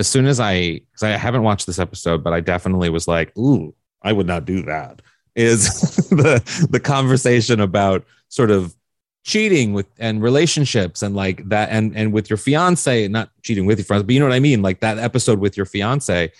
as 0.00 0.08
soon 0.08 0.26
as 0.26 0.40
I, 0.40 0.80
because 0.90 1.02
I 1.02 1.10
haven't 1.10 1.42
watched 1.42 1.66
this 1.66 1.78
episode, 1.78 2.24
but 2.24 2.32
I 2.32 2.40
definitely 2.40 2.88
was 2.88 3.06
like, 3.06 3.36
ooh, 3.36 3.74
I 4.02 4.14
would 4.14 4.26
not 4.26 4.46
do 4.46 4.62
that. 4.62 5.02
Is 5.36 5.68
the 6.08 6.42
the 6.70 6.80
conversation 6.80 7.60
about 7.60 8.04
sort 8.28 8.50
of 8.50 8.74
cheating 9.22 9.72
with 9.72 9.86
and 9.98 10.22
relationships 10.22 11.02
and 11.02 11.14
like 11.14 11.48
that 11.48 11.68
and 11.70 11.96
and 11.96 12.12
with 12.12 12.30
your 12.30 12.36
fiance, 12.36 13.08
not 13.08 13.30
cheating 13.42 13.66
with 13.66 13.78
your 13.78 13.84
friends, 13.84 14.02
but 14.02 14.14
you 14.14 14.20
know 14.20 14.26
what 14.26 14.34
I 14.34 14.40
mean, 14.40 14.62
like 14.62 14.80
that 14.80 14.98
episode 14.98 15.38
with 15.38 15.56
your 15.56 15.66
fiance. 15.66 16.32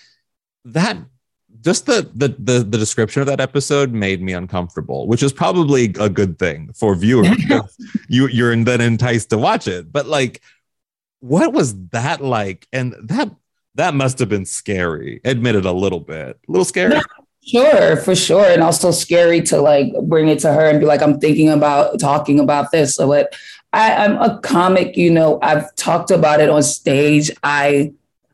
That 0.64 0.96
just 1.60 1.86
the 1.86 2.10
the 2.14 2.28
the, 2.38 2.60
the 2.60 2.78
description 2.78 3.20
of 3.20 3.26
that 3.28 3.40
episode 3.40 3.92
made 3.92 4.22
me 4.22 4.32
uncomfortable, 4.32 5.06
which 5.06 5.22
is 5.22 5.32
probably 5.32 5.84
a 5.98 6.08
good 6.08 6.38
thing 6.38 6.72
for 6.74 6.94
viewers. 6.94 7.28
you 8.08 8.28
you're 8.28 8.56
then 8.64 8.80
enticed 8.80 9.30
to 9.30 9.38
watch 9.38 9.68
it, 9.68 9.92
but 9.92 10.06
like 10.06 10.40
what 11.20 11.52
was 11.52 11.76
that 11.88 12.22
like? 12.22 12.66
And 12.72 12.94
that 13.04 13.30
that 13.74 13.94
must 13.94 14.18
have 14.18 14.28
been 14.28 14.46
scary. 14.46 15.20
Admitted 15.24 15.64
a 15.64 15.72
little 15.72 16.00
bit, 16.00 16.38
a 16.48 16.50
little 16.50 16.64
scary. 16.64 17.00
Sure, 17.42 17.96
for 17.96 18.14
sure, 18.14 18.44
and 18.44 18.62
also 18.62 18.90
scary 18.90 19.40
to 19.42 19.60
like 19.60 19.92
bring 20.02 20.28
it 20.28 20.38
to 20.40 20.52
her 20.52 20.68
and 20.68 20.78
be 20.78 20.86
like, 20.86 21.02
"I'm 21.02 21.18
thinking 21.18 21.48
about 21.48 21.98
talking 21.98 22.38
about 22.38 22.70
this." 22.70 22.94
So, 22.94 23.08
what 23.08 23.34
I, 23.72 24.04
I'm 24.04 24.18
a 24.18 24.38
comic, 24.40 24.96
you 24.96 25.10
know. 25.10 25.38
I've 25.42 25.74
talked 25.76 26.10
about 26.10 26.40
it 26.40 26.50
on 26.50 26.62
stage. 26.62 27.30
I, 27.42 27.92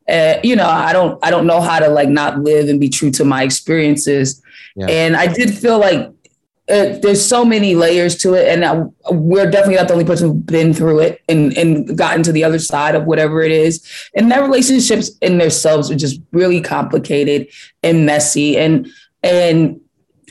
uh, 0.08 0.36
you 0.42 0.56
know, 0.56 0.66
I 0.66 0.92
don't, 0.92 1.18
I 1.25 1.30
don't 1.30 1.46
know 1.46 1.60
how 1.60 1.78
to 1.78 1.88
like 1.88 2.08
not 2.08 2.40
live 2.40 2.68
and 2.68 2.80
be 2.80 2.88
true 2.88 3.10
to 3.12 3.25
my 3.25 3.42
experiences. 3.42 4.42
Yeah. 4.76 4.86
And 4.86 5.16
I 5.16 5.26
did 5.26 5.54
feel 5.54 5.78
like 5.78 6.10
it, 6.68 7.02
there's 7.02 7.25
so 7.25 7.44
many 7.44 7.75
layers 7.76 8.16
to 8.16 8.35
it, 8.35 8.49
and 8.49 8.64
I, 8.64 9.12
we're 9.12 9.50
definitely 9.50 9.76
not 9.76 9.88
the 9.88 9.94
only 9.94 10.04
person 10.04 10.28
who's 10.28 10.42
been 10.42 10.75
through 10.75 11.00
it 11.00 11.23
and 11.28 11.56
and 11.56 11.96
gotten 11.96 12.23
to 12.25 12.32
the 12.32 12.42
other 12.42 12.58
side 12.58 12.94
of 12.94 13.04
whatever 13.04 13.40
it 13.42 13.52
is. 13.52 13.87
And 14.16 14.30
their 14.30 14.42
relationships 14.42 15.11
in 15.23 15.38
themselves 15.38 15.90
are 15.90 15.96
just 15.96 16.20
really 16.32 16.61
complicated 16.61 17.49
and 17.82 18.04
messy, 18.04 18.58
and 18.58 18.88
and 19.23 19.80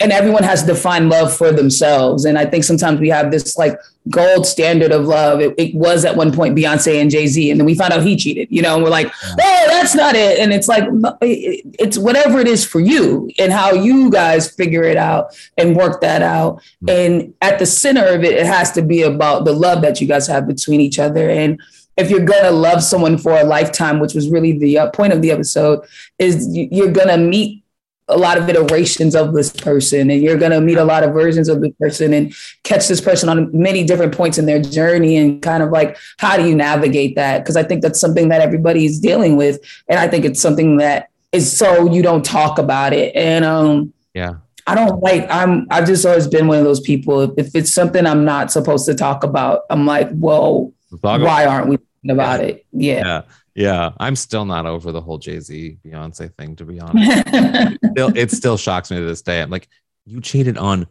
and 0.02 0.12
everyone 0.12 0.44
has 0.44 0.62
to 0.62 0.68
define 0.68 1.08
love 1.08 1.36
for 1.36 1.52
themselves. 1.52 2.26
And 2.26 2.38
I 2.38 2.46
think 2.46 2.64
sometimes 2.64 3.00
we 3.00 3.10
have 3.10 3.32
this 3.32 3.58
like 3.58 3.80
gold 4.10 4.46
standard 4.46 4.92
of 4.92 5.06
love. 5.06 5.40
It, 5.40 5.56
it 5.58 5.74
was 5.74 6.04
at 6.04 6.16
one 6.18 6.34
point 6.34 6.56
Beyonce 6.56 7.02
and 7.02 7.10
Jay 7.10 7.28
Z, 7.28 7.50
and 7.50 7.60
then 7.60 7.66
we 7.66 7.76
found 7.76 7.94
out 7.94 8.04
he 8.04 8.18
cheated. 8.18 8.50
You 8.52 8.62
know, 8.62 8.76
and 8.76 8.84
we're 8.84 8.90
like, 8.90 9.12
oh, 9.24 9.66
that's 9.68 9.96
not 9.96 10.16
it. 10.16 10.40
And 10.40 10.54
it's 10.54 10.68
like 10.68 10.84
it's 11.22 11.98
whatever 11.98 12.40
it 12.40 12.48
is 12.48 12.66
for 12.66 12.80
you 12.80 13.32
and 13.40 13.54
how 13.54 13.72
you 13.72 14.10
guys 14.10 14.52
figure 14.52 14.84
it 14.84 14.98
out 14.98 15.36
and 15.58 15.76
work 15.76 16.02
that 16.02 16.22
out. 16.22 16.62
And 16.88 17.34
at 17.42 17.60
the 17.60 17.66
center 17.66 18.06
of 18.06 18.24
it, 18.24 18.34
it 18.34 18.46
has 18.46 18.72
to 18.74 18.82
be 18.82 19.04
about 19.04 19.46
the 19.46 19.54
love 19.54 19.82
that 19.84 20.02
you 20.02 20.08
guys 20.08 20.28
have 20.28 20.48
between 20.48 20.82
each 20.82 21.00
other 21.00 21.30
and 21.30 21.60
if 21.98 22.10
you're 22.10 22.26
gonna 22.26 22.52
love 22.52 22.84
someone 22.84 23.18
for 23.18 23.32
a 23.32 23.44
lifetime, 23.44 24.00
which 24.00 24.14
was 24.14 24.30
really 24.30 24.58
the 24.58 24.78
uh, 24.78 24.90
point 24.92 25.14
of 25.14 25.22
the 25.22 25.32
episode, 25.32 25.86
is 26.20 26.46
you're 26.52 26.92
gonna 26.92 27.18
meet 27.18 27.64
a 28.08 28.18
lot 28.18 28.38
of 28.38 28.48
iterations 28.48 29.16
of 29.16 29.34
this 29.34 29.52
person 29.52 30.12
and 30.12 30.22
you're 30.22 30.38
going 30.38 30.52
to 30.52 30.62
meet 30.62 30.78
a 30.78 30.84
lot 30.84 31.04
of 31.04 31.12
versions 31.12 31.50
of 31.50 31.62
the 31.62 31.72
person 31.72 32.14
and 32.14 32.34
catch 32.64 32.88
this 32.88 33.02
person 33.02 33.30
on 33.30 33.50
many 33.52 33.84
different 33.84 34.16
points 34.16 34.38
in 34.38 34.46
their 34.46 34.62
journey 34.62 35.18
and 35.18 35.42
kind 35.42 35.64
of 35.64 35.72
like 35.72 35.98
how 36.20 36.38
do 36.38 36.48
you 36.48 36.56
navigate 36.56 37.16
that? 37.16 37.40
Because 37.40 37.58
i 37.58 37.64
think 37.64 37.82
that's 37.82 38.00
something 38.00 38.30
that 38.30 38.42
everybody 38.42 38.86
is 38.86 39.00
dealing 39.00 39.38
with 39.38 39.60
and 39.88 40.00
i 40.00 40.08
think 40.08 40.24
it's 40.24 40.40
something 40.40 40.78
that 40.78 41.10
is 41.32 41.56
so 41.56 41.92
you 41.92 42.02
don't 42.02 42.24
talk 42.24 42.60
about 42.60 42.94
it. 42.94 43.16
And 43.16 43.44
um 43.44 43.94
yeah. 44.14 44.36
I 44.68 44.76
don't 44.76 45.02
like 45.02 45.28
i'm 45.30 45.68
i've 45.72 45.86
just 45.86 46.06
always 46.06 46.28
been 46.28 46.48
one 46.48 46.60
of 46.60 46.64
those 46.64 46.82
people. 46.82 47.22
If, 47.22 47.32
if 47.38 47.56
it's 47.56 47.74
something 47.74 48.06
i'm 48.06 48.24
not 48.24 48.52
supposed 48.52 48.86
to 48.86 48.94
talk 48.94 49.24
about 49.24 49.62
i'm 49.70 49.86
like 49.86 50.10
well 50.14 50.72
why 51.02 51.46
aren't 51.46 51.68
we 51.68 51.78
about 52.10 52.40
yeah. 52.40 52.46
it 52.46 52.66
yeah. 52.72 53.02
yeah 53.06 53.22
yeah, 53.56 53.92
I'm 53.98 54.18
still 54.18 54.44
not 54.44 54.66
over 54.66 54.92
the 54.92 55.00
whole 55.00 55.18
Jay 55.18 55.40
Z 55.40 55.78
Beyonce 55.84 56.34
thing, 56.36 56.58
to 56.58 56.66
be 56.66 56.82
honest. 56.82 57.24
it, 57.26 57.80
still, 57.92 58.18
it 58.18 58.32
still 58.32 58.58
shocks 58.58 58.92
me 58.92 58.98
to 58.98 59.06
this 59.06 59.22
day. 59.22 59.42
I'm 59.42 59.50
like, 59.50 59.70
you 60.06 60.20
cheated 60.20 60.58
on 60.58 60.88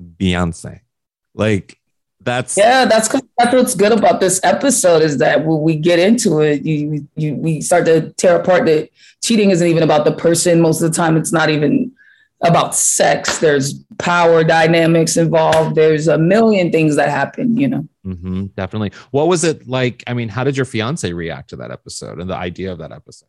Beyonce. 0.00 0.80
Like, 1.34 1.78
that's 2.20 2.56
yeah, 2.56 2.84
that's 2.84 3.08
that's 3.08 3.54
what's 3.54 3.76
good 3.76 3.92
about 3.92 4.18
this 4.18 4.40
episode 4.42 5.02
is 5.02 5.18
that 5.18 5.46
when 5.46 5.60
we 5.60 5.76
get 5.76 6.00
into 6.00 6.40
it, 6.40 6.64
you 6.64 7.06
you 7.14 7.36
we 7.36 7.60
start 7.60 7.86
to 7.86 8.12
tear 8.14 8.40
apart 8.40 8.66
that 8.66 8.90
cheating 9.22 9.50
isn't 9.50 9.66
even 9.66 9.84
about 9.84 10.04
the 10.04 10.12
person. 10.12 10.60
Most 10.60 10.82
of 10.82 10.90
the 10.90 10.96
time, 10.96 11.16
it's 11.16 11.32
not 11.32 11.48
even 11.48 11.92
about 12.42 12.74
sex. 12.74 13.38
There's 13.38 13.74
power 13.98 14.42
dynamics 14.42 15.16
involved. 15.16 15.76
There's 15.76 16.08
a 16.08 16.18
million 16.18 16.72
things 16.72 16.96
that 16.96 17.08
happen, 17.10 17.56
you 17.56 17.68
know. 17.68 17.88
Hmm 18.14 18.46
definitely. 18.56 18.92
What 19.10 19.28
was 19.28 19.44
it 19.44 19.68
like? 19.68 20.04
I 20.06 20.14
mean, 20.14 20.28
how 20.28 20.44
did 20.44 20.56
your 20.56 20.66
fiance 20.66 21.12
react 21.12 21.50
to 21.50 21.56
that 21.56 21.70
episode 21.70 22.20
and 22.20 22.28
the 22.28 22.36
idea 22.36 22.72
of 22.72 22.78
that 22.78 22.92
episode? 22.92 23.28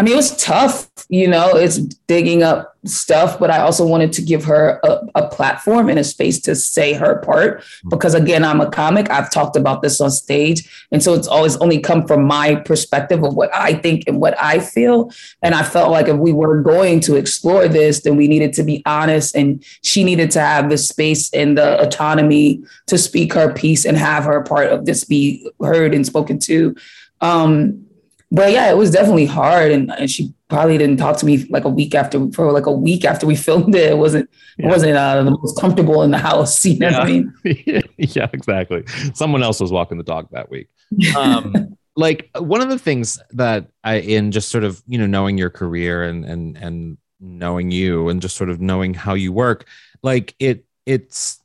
I 0.00 0.02
mean, 0.02 0.14
it 0.14 0.16
was 0.16 0.34
tough, 0.38 0.90
you 1.10 1.28
know, 1.28 1.56
it's 1.56 1.76
digging 1.76 2.42
up 2.42 2.74
stuff, 2.86 3.38
but 3.38 3.50
I 3.50 3.58
also 3.58 3.86
wanted 3.86 4.14
to 4.14 4.22
give 4.22 4.42
her 4.44 4.80
a, 4.82 5.00
a, 5.14 5.28
platform 5.28 5.90
and 5.90 5.98
a 5.98 6.04
space 6.04 6.40
to 6.40 6.54
say 6.54 6.94
her 6.94 7.16
part. 7.16 7.62
Because 7.90 8.14
again, 8.14 8.42
I'm 8.42 8.62
a 8.62 8.70
comic. 8.70 9.10
I've 9.10 9.30
talked 9.30 9.56
about 9.56 9.82
this 9.82 10.00
on 10.00 10.10
stage. 10.10 10.86
And 10.90 11.02
so 11.02 11.12
it's 11.12 11.28
always 11.28 11.58
only 11.58 11.80
come 11.80 12.06
from 12.06 12.24
my 12.24 12.54
perspective 12.54 13.22
of 13.22 13.34
what 13.34 13.54
I 13.54 13.74
think 13.74 14.04
and 14.06 14.22
what 14.22 14.40
I 14.40 14.60
feel. 14.60 15.10
And 15.42 15.54
I 15.54 15.62
felt 15.62 15.90
like 15.90 16.08
if 16.08 16.16
we 16.16 16.32
were 16.32 16.62
going 16.62 17.00
to 17.00 17.16
explore 17.16 17.68
this, 17.68 18.00
then 18.00 18.16
we 18.16 18.26
needed 18.26 18.54
to 18.54 18.62
be 18.62 18.82
honest. 18.86 19.36
And 19.36 19.62
she 19.82 20.02
needed 20.02 20.30
to 20.30 20.40
have 20.40 20.70
the 20.70 20.78
space 20.78 21.30
and 21.34 21.58
the 21.58 21.78
autonomy 21.78 22.64
to 22.86 22.96
speak 22.96 23.34
her 23.34 23.52
piece 23.52 23.84
and 23.84 23.98
have 23.98 24.24
her 24.24 24.40
part 24.44 24.72
of 24.72 24.86
this 24.86 25.04
be 25.04 25.46
heard 25.60 25.92
and 25.92 26.06
spoken 26.06 26.38
to. 26.38 26.74
Um, 27.20 27.84
but 28.30 28.52
yeah, 28.52 28.70
it 28.70 28.76
was 28.76 28.92
definitely 28.92 29.26
hard, 29.26 29.72
and, 29.72 29.90
and 29.90 30.08
she 30.08 30.32
probably 30.48 30.78
didn't 30.78 30.98
talk 30.98 31.16
to 31.18 31.26
me 31.26 31.44
like 31.50 31.64
a 31.64 31.68
week 31.68 31.94
after 31.94 32.30
for 32.32 32.52
like 32.52 32.66
a 32.66 32.72
week 32.72 33.04
after 33.04 33.26
we 33.26 33.34
filmed 33.46 33.74
it. 33.74 33.92
It 33.92 33.98
wasn't 33.98 34.30
yeah. 34.56 34.66
it 34.66 34.68
wasn't 34.68 34.96
uh, 34.96 35.22
the 35.22 35.30
most 35.30 35.58
comfortable 35.58 36.02
in 36.02 36.10
the 36.10 36.18
house. 36.18 36.64
You 36.70 36.78
know 36.78 36.88
yeah. 36.90 36.98
what 36.98 37.08
I 37.08 37.10
mean? 37.10 37.82
yeah, 37.98 38.28
exactly. 38.32 38.84
Someone 39.14 39.42
else 39.42 39.60
was 39.60 39.72
walking 39.72 39.98
the 39.98 40.04
dog 40.04 40.28
that 40.30 40.50
week. 40.50 40.68
Um, 41.16 41.76
like 41.96 42.30
one 42.38 42.60
of 42.60 42.68
the 42.68 42.78
things 42.78 43.20
that 43.30 43.68
I 43.82 43.96
in 43.96 44.30
just 44.30 44.50
sort 44.50 44.64
of 44.64 44.80
you 44.86 44.98
know 44.98 45.06
knowing 45.06 45.36
your 45.36 45.50
career 45.50 46.04
and 46.04 46.24
and 46.24 46.56
and 46.56 46.98
knowing 47.18 47.70
you 47.70 48.08
and 48.08 48.22
just 48.22 48.36
sort 48.36 48.50
of 48.50 48.60
knowing 48.60 48.94
how 48.94 49.14
you 49.14 49.32
work, 49.32 49.66
like 50.02 50.34
it 50.38 50.64
it's 50.86 51.40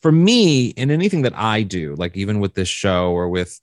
for 0.00 0.10
me 0.10 0.68
in 0.68 0.90
anything 0.90 1.22
that 1.22 1.36
I 1.36 1.62
do, 1.62 1.94
like 1.96 2.16
even 2.16 2.40
with 2.40 2.54
this 2.54 2.68
show 2.68 3.12
or 3.12 3.28
with 3.28 3.60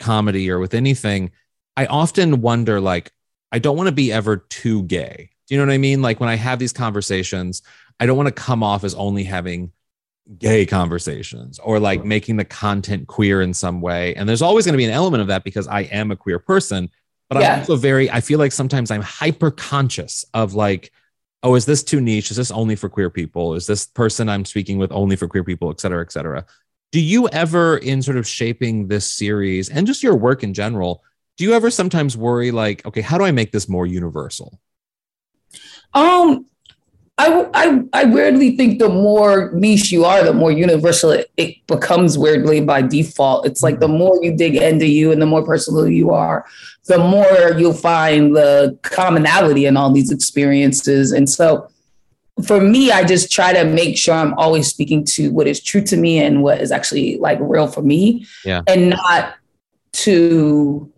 comedy 0.00 0.50
or 0.50 0.58
with 0.58 0.74
anything 0.74 1.30
I 1.76 1.86
often 1.86 2.40
wonder, 2.40 2.80
like, 2.80 3.12
I 3.52 3.58
don't 3.58 3.76
want 3.76 3.88
to 3.88 3.94
be 3.94 4.12
ever 4.12 4.38
too 4.38 4.82
gay. 4.84 5.30
Do 5.46 5.54
you 5.54 5.60
know 5.60 5.66
what 5.66 5.74
I 5.74 5.78
mean? 5.78 6.02
Like 6.02 6.18
when 6.18 6.28
I 6.28 6.34
have 6.34 6.58
these 6.58 6.72
conversations, 6.72 7.62
I 8.00 8.06
don't 8.06 8.16
want 8.16 8.26
to 8.28 8.32
come 8.32 8.62
off 8.62 8.82
as 8.82 8.94
only 8.94 9.24
having 9.24 9.72
gay 10.38 10.66
conversations 10.66 11.60
or 11.60 11.78
like 11.78 12.04
making 12.04 12.36
the 12.36 12.44
content 12.44 13.06
queer 13.06 13.42
in 13.42 13.54
some 13.54 13.80
way. 13.80 14.14
And 14.16 14.28
there's 14.28 14.42
always 14.42 14.64
going 14.64 14.72
to 14.72 14.78
be 14.78 14.84
an 14.84 14.90
element 14.90 15.20
of 15.20 15.28
that 15.28 15.44
because 15.44 15.68
I 15.68 15.82
am 15.82 16.10
a 16.10 16.16
queer 16.16 16.40
person. 16.40 16.90
But 17.28 17.40
yeah. 17.40 17.52
I'm 17.52 17.58
also 17.60 17.76
very, 17.76 18.10
I 18.10 18.20
feel 18.20 18.40
like 18.40 18.50
sometimes 18.50 18.90
I'm 18.90 19.02
hyper 19.02 19.52
conscious 19.52 20.24
of 20.34 20.54
like, 20.54 20.92
oh, 21.44 21.54
is 21.54 21.64
this 21.64 21.84
too 21.84 22.00
niche? 22.00 22.32
Is 22.32 22.36
this 22.36 22.50
only 22.50 22.74
for 22.74 22.88
queer 22.88 23.08
people? 23.08 23.54
Is 23.54 23.68
this 23.68 23.86
person 23.86 24.28
I'm 24.28 24.44
speaking 24.44 24.78
with 24.78 24.90
only 24.90 25.14
for 25.14 25.28
queer 25.28 25.44
people, 25.44 25.70
et 25.70 25.80
cetera, 25.80 26.02
et 26.02 26.10
cetera? 26.10 26.44
Do 26.90 27.00
you 27.00 27.28
ever, 27.28 27.76
in 27.78 28.02
sort 28.02 28.16
of 28.16 28.26
shaping 28.26 28.88
this 28.88 29.06
series 29.06 29.68
and 29.68 29.86
just 29.86 30.02
your 30.02 30.16
work 30.16 30.42
in 30.42 30.54
general, 30.54 31.04
do 31.36 31.44
you 31.44 31.54
ever 31.54 31.70
sometimes 31.70 32.16
worry 32.16 32.50
like 32.50 32.84
okay 32.86 33.00
how 33.00 33.18
do 33.18 33.24
i 33.24 33.30
make 33.30 33.52
this 33.52 33.68
more 33.68 33.86
universal 33.86 34.58
um 35.94 36.46
I, 37.18 37.48
I, 37.54 37.82
I 37.94 38.04
weirdly 38.04 38.58
think 38.58 38.78
the 38.78 38.90
more 38.90 39.50
niche 39.54 39.90
you 39.90 40.04
are, 40.04 40.22
the 40.22 40.34
more 40.34 40.52
universal 40.52 41.12
it, 41.12 41.30
it, 41.38 41.66
becomes 41.66 42.18
weirdly 42.18 42.60
by 42.60 42.82
default. 42.82 43.46
It's 43.46 43.62
like 43.62 43.80
the 43.80 43.88
more 43.88 44.22
you 44.22 44.36
dig 44.36 44.54
into 44.54 44.86
you 44.86 45.12
and 45.12 45.22
the 45.22 45.26
more 45.26 45.42
personal 45.42 45.88
you 45.88 46.10
are, 46.10 46.44
the 46.84 46.98
more 46.98 47.58
you'll 47.58 47.72
find 47.72 48.36
the 48.36 48.78
commonality 48.82 49.64
in 49.64 49.78
all 49.78 49.90
these 49.90 50.12
experiences. 50.12 51.12
And 51.12 51.28
so 51.28 51.70
for 52.44 52.60
me, 52.60 52.92
I 52.92 53.02
just 53.02 53.32
try 53.32 53.54
to 53.54 53.64
make 53.64 53.96
sure 53.96 54.14
I'm 54.14 54.34
always 54.34 54.68
speaking 54.68 55.04
to 55.06 55.30
what 55.32 55.46
is 55.46 55.60
true 55.62 55.82
to 55.84 55.96
me 55.96 56.18
and 56.18 56.42
what 56.42 56.60
is 56.60 56.70
actually 56.70 57.16
like 57.16 57.38
real 57.40 57.66
for 57.66 57.80
me. 57.80 58.26
Yeah. 58.44 58.60
And 58.66 58.90
not 58.90 59.36
to 59.92 60.92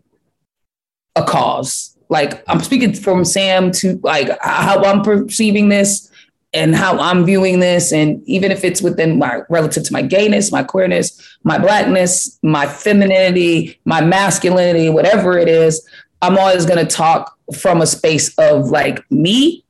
a 1.16 1.24
cause. 1.24 1.96
Like 2.08 2.42
I'm 2.48 2.60
speaking 2.60 2.94
from 2.94 3.24
Sam 3.24 3.70
to 3.72 4.00
like 4.02 4.30
how 4.40 4.82
I'm 4.84 5.02
perceiving 5.02 5.68
this 5.68 6.10
and 6.54 6.74
how 6.74 6.98
I'm 6.98 7.26
viewing 7.26 7.60
this. 7.60 7.92
And 7.92 8.22
even 8.26 8.50
if 8.50 8.64
it's 8.64 8.80
within 8.80 9.18
my 9.18 9.42
relative 9.50 9.84
to 9.84 9.92
my 9.92 10.02
gayness, 10.02 10.50
my 10.50 10.62
queerness, 10.62 11.38
my 11.44 11.58
blackness, 11.58 12.38
my 12.42 12.66
femininity, 12.66 13.78
my 13.84 14.00
masculinity, 14.00 14.88
whatever 14.88 15.38
it 15.38 15.48
is, 15.48 15.86
I'm 16.22 16.38
always 16.38 16.64
going 16.64 16.84
to 16.84 16.96
talk 16.96 17.36
from 17.56 17.80
a 17.80 17.86
space 17.86 18.36
of 18.38 18.70
like 18.70 19.08
me 19.10 19.64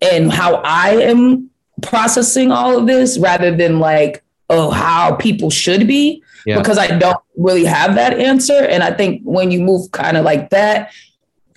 and 0.00 0.32
how 0.32 0.56
I 0.64 0.96
am 0.96 1.50
processing 1.82 2.50
all 2.50 2.78
of 2.78 2.86
this 2.86 3.18
rather 3.18 3.54
than 3.54 3.78
like, 3.78 4.22
oh, 4.48 4.70
how 4.70 5.14
people 5.16 5.50
should 5.50 5.86
be 5.86 6.22
yeah. 6.46 6.58
because 6.58 6.78
I 6.78 6.96
don't 6.96 7.18
really 7.36 7.64
have 7.64 7.96
that 7.96 8.18
answer. 8.18 8.54
And 8.54 8.82
I 8.82 8.92
think 8.92 9.22
when 9.24 9.50
you 9.50 9.60
move 9.60 9.90
kind 9.92 10.16
of 10.16 10.24
like 10.24 10.50
that, 10.50 10.92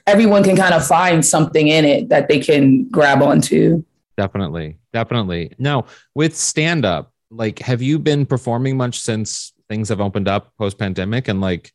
everyone 0.07 0.43
can 0.43 0.57
kind 0.57 0.73
of 0.73 0.85
find 0.85 1.25
something 1.25 1.67
in 1.67 1.85
it 1.85 2.09
that 2.09 2.27
they 2.27 2.39
can 2.39 2.89
grab 2.89 3.21
onto. 3.21 3.83
Definitely. 4.17 4.77
Definitely. 4.91 5.53
Now, 5.59 5.85
with 6.15 6.35
stand 6.35 6.83
up, 6.83 7.13
like, 7.29 7.59
have 7.59 7.81
you 7.81 7.99
been 7.99 8.25
performing 8.25 8.75
much 8.75 8.99
since 8.99 9.53
things 9.69 9.89
have 9.89 10.01
opened 10.01 10.27
up 10.27 10.51
post 10.57 10.79
pandemic? 10.79 11.27
And 11.27 11.39
like, 11.39 11.71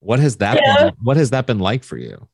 what 0.00 0.20
has 0.20 0.36
that 0.36 0.60
yeah. 0.62 0.84
been, 0.84 0.94
what 1.02 1.16
has 1.16 1.30
that 1.30 1.46
been 1.46 1.58
like 1.58 1.82
for 1.82 1.96
you? 1.96 2.28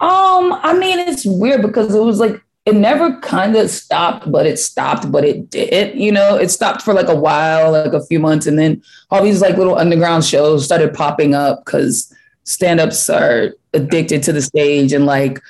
Um, 0.00 0.52
I 0.52 0.74
mean, 0.74 0.98
it's 0.98 1.24
weird 1.26 1.62
because 1.62 1.94
it 1.94 2.00
was 2.00 2.20
like 2.20 2.42
it 2.66 2.74
never 2.74 3.18
kind 3.20 3.56
of 3.56 3.70
stopped, 3.70 4.30
but 4.30 4.46
it 4.46 4.58
stopped, 4.58 5.10
but 5.10 5.24
it 5.24 5.50
did. 5.50 5.98
You 5.98 6.12
know, 6.12 6.36
it 6.36 6.50
stopped 6.50 6.82
for 6.82 6.92
like 6.92 7.08
a 7.08 7.14
while, 7.14 7.72
like 7.72 7.92
a 7.92 8.04
few 8.04 8.20
months, 8.20 8.46
and 8.46 8.58
then 8.58 8.82
all 9.10 9.24
these 9.24 9.40
like 9.40 9.56
little 9.56 9.76
underground 9.76 10.24
shows 10.24 10.64
started 10.64 10.94
popping 10.94 11.34
up 11.34 11.64
because 11.64 12.14
stand-ups 12.44 13.08
are 13.08 13.54
addicted 13.72 14.22
to 14.24 14.32
the 14.32 14.42
stage 14.42 14.92
and 14.92 15.06
like 15.06 15.40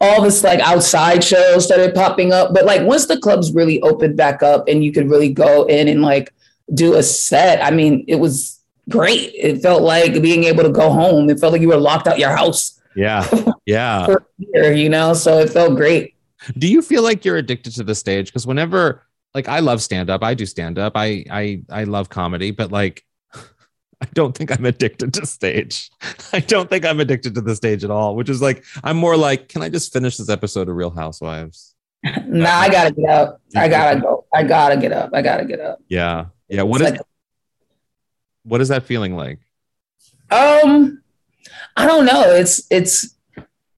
all 0.00 0.22
this 0.22 0.44
like 0.44 0.60
outside 0.60 1.22
shows 1.22 1.64
started 1.64 1.94
popping 1.94 2.32
up. 2.32 2.54
But 2.54 2.64
like 2.64 2.82
once 2.82 3.06
the 3.06 3.18
clubs 3.18 3.54
really 3.54 3.80
opened 3.82 4.16
back 4.16 4.42
up 4.42 4.68
and 4.68 4.84
you 4.84 4.92
could 4.92 5.10
really 5.10 5.30
go 5.30 5.64
in 5.64 5.88
and 5.88 6.02
like 6.02 6.32
do 6.72 6.94
a 6.94 7.02
set, 7.02 7.62
I 7.62 7.70
mean, 7.70 8.04
it 8.08 8.16
was 8.16 8.60
great. 8.88 9.32
It 9.34 9.62
felt 9.62 9.82
like 9.82 10.20
being 10.22 10.44
able 10.44 10.62
to 10.62 10.70
go 10.70 10.90
home. 10.90 11.28
It 11.30 11.40
felt 11.40 11.52
like 11.52 11.62
you 11.62 11.68
were 11.68 11.76
locked 11.76 12.06
out 12.06 12.18
your 12.18 12.34
house. 12.34 12.80
Yeah. 12.96 13.28
Yeah. 13.66 14.16
year, 14.36 14.74
you 14.74 14.90
know, 14.90 15.14
so 15.14 15.38
it 15.38 15.48
felt 15.48 15.76
great. 15.76 16.13
Do 16.58 16.68
you 16.68 16.82
feel 16.82 17.02
like 17.02 17.24
you're 17.24 17.36
addicted 17.36 17.74
to 17.76 17.84
the 17.84 17.94
stage? 17.94 18.26
Because 18.26 18.46
whenever, 18.46 19.06
like, 19.34 19.48
I 19.48 19.60
love 19.60 19.82
stand 19.82 20.10
up, 20.10 20.22
I 20.22 20.34
do 20.34 20.46
stand 20.46 20.78
up, 20.78 20.92
I 20.96 21.24
I 21.30 21.62
I 21.70 21.84
love 21.84 22.08
comedy, 22.08 22.50
but 22.50 22.70
like, 22.70 23.04
I 23.34 24.06
don't 24.12 24.36
think 24.36 24.50
I'm 24.50 24.64
addicted 24.64 25.14
to 25.14 25.26
stage. 25.26 25.90
I 26.32 26.40
don't 26.40 26.68
think 26.68 26.84
I'm 26.84 27.00
addicted 27.00 27.34
to 27.34 27.40
the 27.40 27.56
stage 27.56 27.84
at 27.84 27.90
all. 27.90 28.16
Which 28.16 28.28
is 28.28 28.42
like, 28.42 28.64
I'm 28.82 28.96
more 28.96 29.16
like, 29.16 29.48
can 29.48 29.62
I 29.62 29.68
just 29.68 29.92
finish 29.92 30.16
this 30.16 30.28
episode 30.28 30.68
of 30.68 30.76
Real 30.76 30.90
Housewives? 30.90 31.74
nah, 32.26 32.50
I 32.50 32.68
gotta 32.68 32.92
get 32.92 33.08
up. 33.08 33.40
I 33.56 33.68
gotta 33.68 34.00
go. 34.00 34.26
I 34.34 34.42
gotta 34.42 34.76
get 34.76 34.92
up. 34.92 35.10
I 35.14 35.22
gotta 35.22 35.44
get 35.44 35.60
up. 35.60 35.80
Yeah, 35.88 36.26
yeah. 36.48 36.62
What 36.62 36.82
is 36.82 36.90
like, 36.90 37.00
what 38.42 38.60
is 38.60 38.68
that 38.68 38.82
feeling 38.84 39.16
like? 39.16 39.38
Um, 40.30 41.02
I 41.76 41.86
don't 41.86 42.04
know. 42.04 42.22
It's 42.34 42.66
it's 42.70 43.14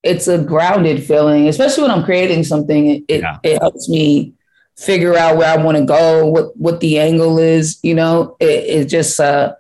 it's 0.07 0.29
a 0.29 0.39
grounded 0.39 1.05
feeling, 1.05 1.49
especially 1.49 1.83
when 1.83 1.91
I'm 1.91 2.05
creating 2.05 2.45
something. 2.45 3.05
It 3.09 3.21
yeah. 3.21 3.39
it 3.43 3.59
helps 3.61 3.89
me 3.89 4.35
figure 4.77 5.17
out 5.17 5.37
where 5.37 5.53
I 5.53 5.63
want 5.63 5.79
to 5.79 5.85
go, 5.85 6.27
what 6.27 6.57
what 6.57 6.81
the 6.81 6.99
angle 6.99 7.39
is. 7.39 7.79
You 7.83 7.95
know, 7.95 8.37
it, 8.41 8.47
it 8.47 8.85
just 8.87 9.19
uh, 9.21 9.55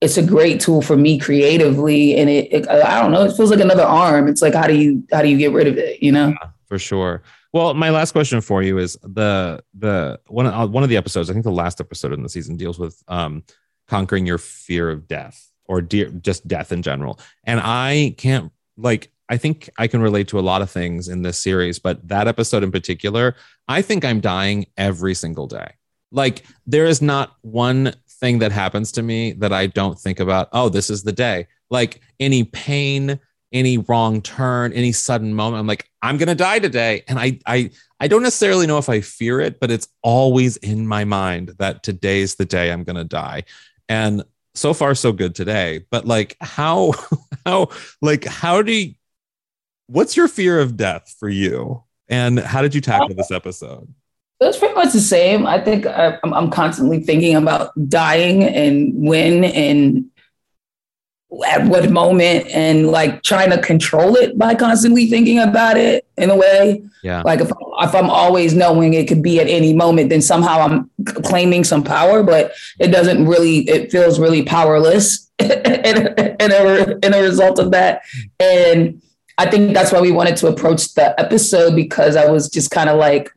it's 0.00 0.16
a 0.16 0.22
great 0.22 0.60
tool 0.60 0.82
for 0.82 0.96
me 0.96 1.18
creatively, 1.18 2.16
and 2.16 2.30
it, 2.30 2.52
it, 2.52 2.68
I 2.68 3.00
don't 3.00 3.12
know, 3.12 3.24
it 3.24 3.36
feels 3.36 3.50
like 3.50 3.60
another 3.60 3.82
arm. 3.84 4.28
It's 4.28 4.42
like 4.42 4.54
how 4.54 4.66
do 4.66 4.74
you 4.74 5.04
how 5.12 5.22
do 5.22 5.28
you 5.28 5.38
get 5.38 5.52
rid 5.52 5.66
of 5.66 5.76
it? 5.78 6.02
You 6.02 6.12
know, 6.12 6.28
yeah, 6.28 6.50
for 6.66 6.78
sure. 6.78 7.22
Well, 7.52 7.72
my 7.74 7.90
last 7.90 8.12
question 8.12 8.40
for 8.40 8.62
you 8.62 8.78
is 8.78 8.98
the 9.02 9.62
the 9.74 10.20
one 10.28 10.46
uh, 10.46 10.66
one 10.66 10.82
of 10.82 10.88
the 10.88 10.96
episodes. 10.96 11.30
I 11.30 11.32
think 11.32 11.44
the 11.44 11.50
last 11.50 11.80
episode 11.80 12.12
in 12.12 12.22
the 12.22 12.28
season 12.28 12.56
deals 12.56 12.78
with 12.78 13.02
um, 13.08 13.44
conquering 13.88 14.26
your 14.26 14.38
fear 14.38 14.90
of 14.90 15.08
death 15.08 15.50
or 15.64 15.80
de- 15.80 16.10
just 16.12 16.46
death 16.46 16.72
in 16.72 16.82
general. 16.82 17.18
And 17.44 17.60
I 17.60 18.14
can't 18.18 18.52
like 18.76 19.10
I 19.28 19.36
think 19.36 19.68
I 19.78 19.86
can 19.86 20.00
relate 20.00 20.28
to 20.28 20.38
a 20.38 20.40
lot 20.40 20.62
of 20.62 20.70
things 20.70 21.08
in 21.08 21.22
this 21.22 21.38
series, 21.38 21.78
but 21.78 22.06
that 22.08 22.28
episode 22.28 22.62
in 22.62 22.70
particular, 22.70 23.34
I 23.68 23.82
think 23.82 24.04
I'm 24.04 24.20
dying 24.20 24.66
every 24.76 25.14
single 25.14 25.46
day. 25.46 25.72
Like 26.12 26.44
there 26.66 26.86
is 26.86 27.02
not 27.02 27.36
one 27.42 27.94
thing 28.08 28.38
that 28.38 28.52
happens 28.52 28.92
to 28.92 29.02
me 29.02 29.32
that 29.32 29.52
I 29.52 29.66
don't 29.66 29.98
think 29.98 30.20
about, 30.20 30.48
oh, 30.52 30.68
this 30.68 30.90
is 30.90 31.02
the 31.02 31.12
day. 31.12 31.48
Like 31.70 32.00
any 32.20 32.44
pain, 32.44 33.18
any 33.52 33.78
wrong 33.78 34.22
turn, 34.22 34.72
any 34.72 34.92
sudden 34.92 35.34
moment, 35.34 35.60
I'm 35.60 35.66
like, 35.66 35.90
I'm 36.02 36.16
gonna 36.18 36.34
die 36.34 36.60
today. 36.60 37.02
And 37.08 37.18
I 37.18 37.40
I 37.46 37.70
I 37.98 38.08
don't 38.08 38.22
necessarily 38.22 38.66
know 38.66 38.78
if 38.78 38.88
I 38.88 39.00
fear 39.00 39.40
it, 39.40 39.58
but 39.58 39.70
it's 39.70 39.88
always 40.02 40.56
in 40.58 40.86
my 40.86 41.04
mind 41.04 41.54
that 41.58 41.82
today's 41.82 42.36
the 42.36 42.44
day 42.44 42.70
I'm 42.70 42.84
gonna 42.84 43.04
die. 43.04 43.42
And 43.88 44.22
so 44.54 44.72
far 44.72 44.94
so 44.94 45.12
good 45.12 45.34
today. 45.34 45.84
But 45.90 46.06
like 46.06 46.36
how 46.40 46.92
how 47.46 47.70
like 48.00 48.24
how 48.24 48.62
do 48.62 48.72
you 48.72 48.94
what's 49.86 50.16
your 50.16 50.28
fear 50.28 50.60
of 50.60 50.76
death 50.76 51.14
for 51.18 51.28
you? 51.28 51.82
And 52.08 52.38
how 52.38 52.62
did 52.62 52.74
you 52.74 52.80
tackle 52.80 53.14
this 53.14 53.30
episode? 53.30 53.92
It 54.38 54.44
was 54.44 54.58
pretty 54.58 54.74
much 54.74 54.92
the 54.92 55.00
same. 55.00 55.46
I 55.46 55.60
think 55.60 55.86
I, 55.86 56.18
I'm, 56.22 56.34
I'm 56.34 56.50
constantly 56.50 57.00
thinking 57.00 57.36
about 57.36 57.72
dying 57.88 58.44
and 58.44 58.92
when 58.94 59.44
and 59.44 60.10
at 61.46 61.66
what 61.66 61.90
moment 61.90 62.46
and 62.48 62.86
like 62.88 63.22
trying 63.22 63.50
to 63.50 63.60
control 63.60 64.14
it 64.14 64.38
by 64.38 64.54
constantly 64.54 65.06
thinking 65.06 65.38
about 65.38 65.76
it 65.76 66.06
in 66.16 66.30
a 66.30 66.36
way. 66.36 66.82
Yeah. 67.02 67.22
Like 67.24 67.40
if, 67.40 67.50
if 67.50 67.94
I'm 67.94 68.10
always 68.10 68.54
knowing 68.54 68.94
it 68.94 69.08
could 69.08 69.22
be 69.22 69.40
at 69.40 69.48
any 69.48 69.74
moment, 69.74 70.10
then 70.10 70.22
somehow 70.22 70.60
I'm 70.60 70.90
claiming 71.24 71.64
some 71.64 71.82
power, 71.82 72.22
but 72.22 72.52
it 72.78 72.88
doesn't 72.88 73.26
really, 73.26 73.68
it 73.68 73.90
feels 73.90 74.20
really 74.20 74.42
powerless 74.42 75.30
in, 75.38 75.48
in, 75.48 76.52
a, 76.52 76.98
in 77.02 77.14
a 77.14 77.22
result 77.22 77.58
of 77.58 77.72
that. 77.72 78.02
And 78.38 79.02
I 79.38 79.50
think 79.50 79.74
that's 79.74 79.92
why 79.92 80.00
we 80.00 80.12
wanted 80.12 80.36
to 80.38 80.46
approach 80.46 80.94
the 80.94 81.18
episode 81.20 81.76
because 81.76 82.16
I 82.16 82.30
was 82.30 82.48
just 82.48 82.70
kind 82.70 82.88
of 82.88 82.98
like, 82.98 83.30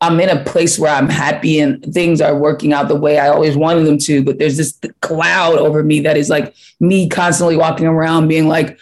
I'm 0.00 0.18
in 0.20 0.28
a 0.28 0.42
place 0.44 0.78
where 0.78 0.92
I'm 0.92 1.08
happy 1.08 1.60
and 1.60 1.82
things 1.94 2.20
are 2.20 2.36
working 2.36 2.72
out 2.72 2.88
the 2.88 2.96
way 2.96 3.18
I 3.18 3.28
always 3.28 3.56
wanted 3.56 3.84
them 3.84 3.98
to. 3.98 4.24
But 4.24 4.38
there's 4.38 4.56
this 4.56 4.78
cloud 5.00 5.58
over 5.58 5.82
me 5.82 6.00
that 6.00 6.16
is 6.16 6.28
like 6.28 6.54
me 6.80 7.08
constantly 7.08 7.56
walking 7.56 7.86
around 7.86 8.28
being 8.28 8.48
like, 8.48 8.78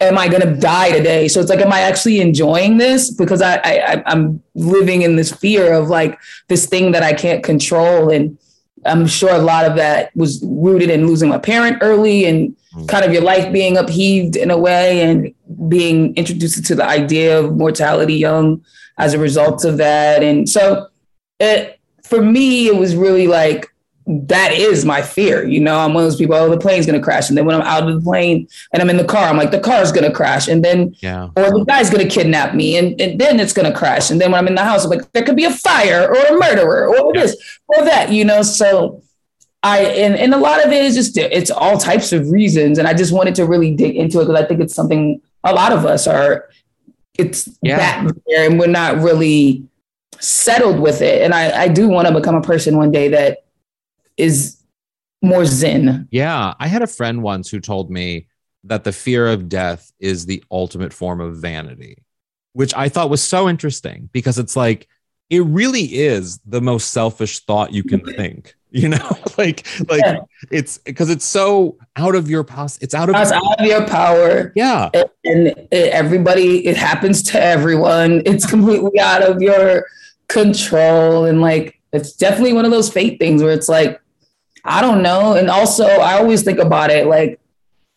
am 0.00 0.18
I 0.18 0.28
going 0.28 0.42
to 0.42 0.56
die 0.56 0.90
today? 0.90 1.28
So 1.28 1.40
it's 1.40 1.50
like, 1.50 1.60
am 1.60 1.72
I 1.72 1.80
actually 1.80 2.20
enjoying 2.20 2.78
this? 2.78 3.10
Because 3.10 3.42
I, 3.42 3.56
I, 3.58 4.02
I'm 4.06 4.42
living 4.54 5.02
in 5.02 5.16
this 5.16 5.32
fear 5.32 5.72
of 5.72 5.88
like 5.88 6.18
this 6.48 6.66
thing 6.66 6.92
that 6.92 7.02
I 7.02 7.12
can't 7.12 7.44
control. 7.44 8.10
And 8.10 8.36
I'm 8.84 9.06
sure 9.06 9.32
a 9.32 9.38
lot 9.38 9.66
of 9.66 9.76
that 9.76 10.14
was 10.16 10.42
rooted 10.44 10.90
in 10.90 11.06
losing 11.06 11.28
my 11.28 11.38
parent 11.38 11.78
early 11.80 12.24
and 12.24 12.56
kind 12.86 13.04
of 13.04 13.12
your 13.12 13.22
life 13.22 13.52
being 13.52 13.76
upheaved 13.76 14.36
in 14.36 14.50
a 14.50 14.58
way 14.58 15.02
and 15.02 15.34
being 15.68 16.14
introduced 16.16 16.64
to 16.64 16.74
the 16.74 16.84
idea 16.84 17.38
of 17.38 17.56
mortality 17.56 18.14
young 18.14 18.64
as 18.98 19.14
a 19.14 19.18
result 19.18 19.64
of 19.64 19.76
that. 19.78 20.22
And 20.22 20.48
so 20.48 20.88
it, 21.40 21.80
for 22.04 22.22
me, 22.22 22.68
it 22.68 22.76
was 22.76 22.94
really 22.94 23.26
like, 23.26 23.66
that 24.06 24.52
is 24.52 24.84
my 24.84 25.02
fear. 25.02 25.46
You 25.46 25.60
know, 25.60 25.78
I'm 25.78 25.94
one 25.94 26.04
of 26.04 26.10
those 26.10 26.18
people, 26.18 26.34
oh, 26.34 26.48
the 26.48 26.58
plane's 26.58 26.86
going 26.86 26.98
to 26.98 27.04
crash. 27.04 27.28
And 27.28 27.38
then 27.38 27.46
when 27.46 27.54
I'm 27.54 27.62
out 27.62 27.88
of 27.88 27.94
the 27.94 28.00
plane 28.00 28.48
and 28.72 28.82
I'm 28.82 28.90
in 28.90 28.96
the 28.96 29.04
car, 29.04 29.28
I'm 29.28 29.36
like, 29.36 29.52
the 29.52 29.60
car's 29.60 29.92
going 29.92 30.08
to 30.08 30.14
crash. 30.14 30.48
And 30.48 30.64
then, 30.64 30.94
yeah. 31.00 31.28
or 31.36 31.50
the 31.50 31.64
guy's 31.68 31.90
going 31.90 32.06
to 32.06 32.12
kidnap 32.12 32.54
me 32.54 32.76
and, 32.76 33.00
and 33.00 33.20
then 33.20 33.38
it's 33.38 33.52
going 33.52 33.70
to 33.70 33.76
crash. 33.76 34.10
And 34.10 34.20
then 34.20 34.32
when 34.32 34.38
I'm 34.40 34.48
in 34.48 34.56
the 34.56 34.64
house, 34.64 34.84
I'm 34.84 34.90
like, 34.90 35.12
there 35.12 35.22
could 35.22 35.36
be 35.36 35.44
a 35.44 35.52
fire 35.52 36.08
or 36.08 36.16
a 36.16 36.38
murderer 36.38 36.88
or 36.88 37.12
yeah. 37.14 37.22
this 37.22 37.58
or 37.68 37.84
that, 37.84 38.10
you 38.10 38.24
know? 38.24 38.42
So 38.42 39.02
I, 39.62 39.80
and, 39.80 40.16
and 40.16 40.32
a 40.32 40.38
lot 40.38 40.64
of 40.64 40.72
it 40.72 40.84
is 40.84 40.94
just, 40.94 41.18
it's 41.18 41.50
all 41.50 41.76
types 41.76 42.12
of 42.12 42.30
reasons. 42.30 42.78
And 42.78 42.88
I 42.88 42.94
just 42.94 43.12
wanted 43.12 43.34
to 43.36 43.46
really 43.46 43.74
dig 43.74 43.96
into 43.96 44.20
it 44.20 44.26
because 44.26 44.42
I 44.42 44.46
think 44.46 44.60
it's 44.60 44.74
something 44.74 45.20
a 45.44 45.52
lot 45.52 45.72
of 45.72 45.84
us 45.84 46.06
are 46.06 46.48
it's 47.18 47.48
yeah. 47.60 47.76
that 47.76 48.14
there 48.26 48.48
and 48.48 48.58
we're 48.58 48.68
not 48.68 49.02
really 49.02 49.66
settled 50.18 50.80
with 50.80 51.02
it. 51.02 51.22
And 51.22 51.34
I, 51.34 51.62
I 51.62 51.68
do 51.68 51.88
want 51.88 52.08
to 52.08 52.14
become 52.14 52.34
a 52.34 52.42
person 52.42 52.76
one 52.76 52.90
day 52.90 53.08
that 53.08 53.44
is 54.16 54.62
more 55.22 55.44
zen. 55.44 56.08
Yeah. 56.10 56.54
I 56.58 56.66
had 56.66 56.82
a 56.82 56.86
friend 56.86 57.22
once 57.22 57.50
who 57.50 57.60
told 57.60 57.90
me 57.90 58.28
that 58.64 58.84
the 58.84 58.92
fear 58.92 59.26
of 59.26 59.48
death 59.48 59.92
is 59.98 60.26
the 60.26 60.42
ultimate 60.50 60.92
form 60.92 61.20
of 61.20 61.36
vanity, 61.36 62.02
which 62.54 62.74
I 62.74 62.88
thought 62.88 63.10
was 63.10 63.22
so 63.22 63.48
interesting 63.48 64.08
because 64.12 64.38
it's 64.38 64.56
like, 64.56 64.88
it 65.30 65.40
really 65.40 65.84
is 65.84 66.38
the 66.44 66.60
most 66.60 66.90
selfish 66.90 67.40
thought 67.40 67.72
you 67.72 67.82
can 67.82 68.00
think 68.16 68.54
you 68.70 68.88
know? 68.88 68.98
Like 69.38 69.66
like 69.88 70.02
yeah. 70.04 70.18
it's 70.50 70.76
because 70.76 71.08
it's 71.08 71.24
so 71.24 71.78
out 71.96 72.14
of 72.14 72.28
your 72.28 72.44
pos 72.44 72.76
it's 72.82 72.92
out 72.92 73.08
of 73.08 73.16
it's 73.16 73.30
your, 73.30 73.38
out 73.38 73.60
of 73.60 73.66
your 73.66 73.86
power. 73.86 74.52
Yeah. 74.54 74.90
And, 74.92 75.06
and 75.24 75.46
it, 75.46 75.92
everybody 75.94 76.66
it 76.66 76.76
happens 76.76 77.22
to 77.30 77.42
everyone. 77.42 78.20
It's 78.26 78.44
completely 78.44 79.00
out 79.00 79.22
of 79.22 79.40
your 79.40 79.86
control. 80.28 81.24
And 81.24 81.40
like 81.40 81.80
it's 81.94 82.12
definitely 82.12 82.52
one 82.52 82.66
of 82.66 82.70
those 82.70 82.92
fate 82.92 83.18
things 83.18 83.42
where 83.42 83.52
it's 83.52 83.68
like 83.68 83.98
i 84.66 84.82
don't 84.82 85.02
know. 85.02 85.36
And 85.36 85.48
also 85.48 85.86
i 85.86 86.18
always 86.18 86.42
think 86.42 86.58
about 86.58 86.90
it 86.90 87.06
like 87.06 87.39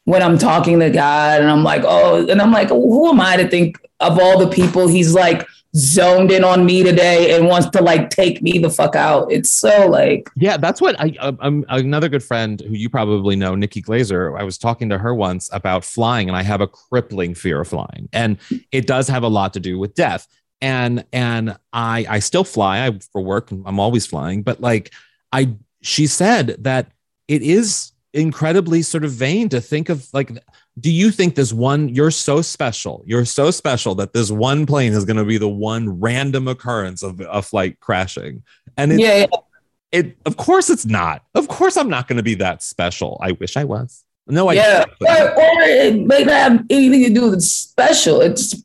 when 0.06 0.22
i'm 0.22 0.38
talking 0.38 0.80
to 0.80 0.90
god 0.90 1.42
and 1.42 1.50
i'm 1.50 1.64
like 1.64 1.84
oh 1.86 2.28
and 2.28 2.42
i'm 2.42 2.52
like 2.52 2.70
who 2.70 3.10
am 3.10 3.20
i 3.20 3.38
to 3.38 3.48
think 3.48 3.80
of 4.00 4.20
all 4.20 4.38
the 4.38 4.50
people 4.50 4.88
he's 4.88 5.14
like 5.14 5.48
zoned 5.76 6.32
in 6.32 6.44
on 6.44 6.66
me 6.66 6.84
today 6.84 7.36
and 7.36 7.48
wants 7.48 7.68
to 7.68 7.82
like 7.82 8.10
take 8.10 8.42
me 8.42 8.60
the 8.60 8.70
fuck 8.70 8.96
out. 8.96 9.32
It's 9.32 9.50
so 9.50 9.88
like 9.88 10.30
yeah, 10.36 10.58
that's 10.58 10.80
what 10.80 10.96
I 11.00 11.16
um, 11.20 11.66
another 11.70 12.10
good 12.10 12.24
friend 12.24 12.62
who 12.62 12.74
you 12.74 12.90
probably 12.90 13.36
know, 13.36 13.56
Nikki 13.56 13.82
Glazer. 13.82 14.40
I 14.40 14.44
was 14.44 14.58
talking 14.58 14.90
to 14.90 14.98
her 14.98 15.14
once 15.14 15.50
about 15.52 15.84
flying, 15.84 16.30
and 16.30 16.38
I 16.38 16.44
have 16.44 16.62
a 16.62 16.68
crippling 16.68 17.34
fear 17.34 17.62
of 17.62 17.68
flying, 17.68 18.08
and 18.14 18.38
it 18.72 18.88
does 18.88 19.08
have 19.08 19.24
a 19.24 19.28
lot 19.28 19.54
to 19.54 19.60
do 19.60 19.80
with 19.80 19.96
death. 19.96 20.28
And 20.62 21.06
and 21.12 21.58
I 21.74 22.06
I 22.08 22.20
still 22.20 22.44
fly 22.44 22.86
I, 22.86 23.00
for 23.12 23.22
work. 23.22 23.52
I'm 23.52 23.80
always 23.80 24.06
flying, 24.06 24.44
but 24.44 24.62
like 24.62 24.94
I 25.32 25.56
she 25.82 26.08
said 26.08 26.58
that 26.60 26.92
it 27.28 27.42
is 27.42 27.93
incredibly 28.14 28.82
sort 28.84 29.04
of 29.04 29.12
vain 29.12 29.50
to 29.50 29.60
think 29.60 29.90
of 29.90 30.08
like 30.14 30.38
do 30.80 30.92
you 30.92 31.10
think 31.10 31.34
this 31.34 31.52
one 31.52 31.90
you're 31.90 32.12
so 32.12 32.42
special 32.42 33.04
you're 33.08 33.26
so 33.26 33.50
special 33.50 33.96
that 33.96 34.14
this 34.14 34.30
one 34.30 34.66
plane 34.66 34.94
is 34.94 35.04
going 35.04 35.18
to 35.18 35.26
be 35.26 35.38
the 35.38 35.50
one 35.50 36.00
random 36.00 36.48
occurrence 36.48 37.02
of 37.02 37.22
a 37.22 37.42
flight 37.42 37.80
crashing? 37.80 38.44
And 38.78 38.92
it, 38.94 39.00
yeah, 39.00 39.18
yeah. 39.18 39.26
it 39.92 40.18
of 40.26 40.38
course 40.38 40.70
it's 40.70 40.86
not. 40.86 41.24
Of 41.34 41.48
course 41.48 41.76
i'm 41.76 41.90
not 41.90 42.08
going 42.08 42.18
to 42.18 42.24
be 42.24 42.36
that 42.36 42.62
special. 42.62 43.20
I 43.22 43.32
wish 43.34 43.58
i 43.58 43.64
was. 43.64 44.04
No 44.28 44.48
i 44.50 44.54
yeah. 44.54 44.86
or, 45.02 45.32
or 45.32 45.62
it 45.62 45.96
may 45.96 46.24
not 46.24 46.34
have 46.34 46.66
anything 46.70 47.04
to 47.06 47.10
do 47.20 47.32
with 47.32 47.42
special. 47.42 48.22
It's 48.22 48.64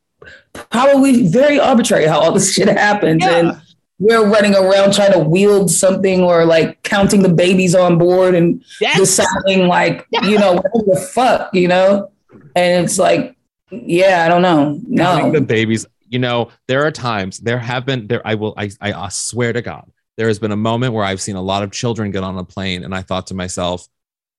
probably 0.52 1.26
very 1.26 1.58
arbitrary 1.58 2.06
how 2.06 2.20
all 2.20 2.32
this 2.32 2.52
shit 2.54 2.68
happens 2.68 3.24
yeah. 3.24 3.36
and 3.36 3.60
we're 3.98 4.28
running 4.28 4.54
around 4.54 4.92
trying 4.92 5.12
to 5.12 5.18
wield 5.18 5.70
something 5.70 6.22
or 6.22 6.44
like 6.44 6.82
counting 6.82 7.22
the 7.22 7.28
babies 7.28 7.74
on 7.74 7.98
board 7.98 8.34
and 8.34 8.64
yes. 8.80 8.96
deciding 8.96 9.66
like 9.66 10.06
you 10.22 10.38
know 10.38 10.54
what 10.54 10.86
the 10.86 11.08
fuck 11.12 11.52
you 11.54 11.68
know? 11.68 12.10
And 12.54 12.84
it's 12.84 12.98
like 12.98 13.36
yeah 13.70 14.24
i 14.24 14.28
don't 14.28 14.42
know. 14.42 14.80
No. 14.86 15.30
The 15.32 15.40
babies 15.40 15.86
you 16.08 16.18
know 16.18 16.50
there 16.66 16.84
are 16.84 16.90
times 16.90 17.38
there 17.38 17.58
have 17.58 17.84
been 17.84 18.06
there 18.06 18.26
i 18.26 18.34
will 18.34 18.54
I, 18.56 18.70
I 18.80 19.08
swear 19.10 19.52
to 19.52 19.62
god 19.62 19.90
there 20.16 20.28
has 20.28 20.38
been 20.38 20.52
a 20.52 20.56
moment 20.56 20.94
where 20.94 21.04
i've 21.04 21.20
seen 21.20 21.36
a 21.36 21.42
lot 21.42 21.62
of 21.62 21.70
children 21.70 22.10
get 22.10 22.24
on 22.24 22.36
a 22.38 22.44
plane 22.44 22.84
and 22.84 22.94
i 22.94 23.02
thought 23.02 23.26
to 23.28 23.34
myself 23.34 23.86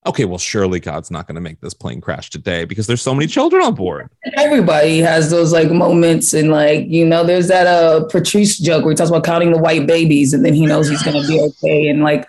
okay, 0.05 0.25
well, 0.25 0.37
surely 0.37 0.79
God's 0.79 1.11
not 1.11 1.27
going 1.27 1.35
to 1.35 1.41
make 1.41 1.59
this 1.61 1.73
plane 1.73 2.01
crash 2.01 2.29
today 2.29 2.65
because 2.65 2.87
there's 2.87 3.01
so 3.01 3.13
many 3.13 3.27
children 3.27 3.63
on 3.63 3.75
board. 3.75 4.09
Everybody 4.35 4.99
has 4.99 5.29
those 5.29 5.51
like 5.51 5.71
moments, 5.71 6.33
and 6.33 6.49
like 6.49 6.87
you 6.87 7.05
know, 7.05 7.23
there's 7.23 7.47
that 7.47 7.67
uh 7.67 8.05
Patrice 8.05 8.57
joke 8.57 8.83
where 8.83 8.91
he 8.91 8.95
talks 8.95 9.09
about 9.09 9.23
counting 9.23 9.51
the 9.51 9.57
white 9.57 9.87
babies, 9.87 10.33
and 10.33 10.43
then 10.45 10.53
he 10.53 10.65
knows 10.65 10.89
he's 10.89 11.03
going 11.03 11.21
to 11.21 11.27
be 11.27 11.39
okay, 11.63 11.87
and 11.89 12.01
like 12.03 12.27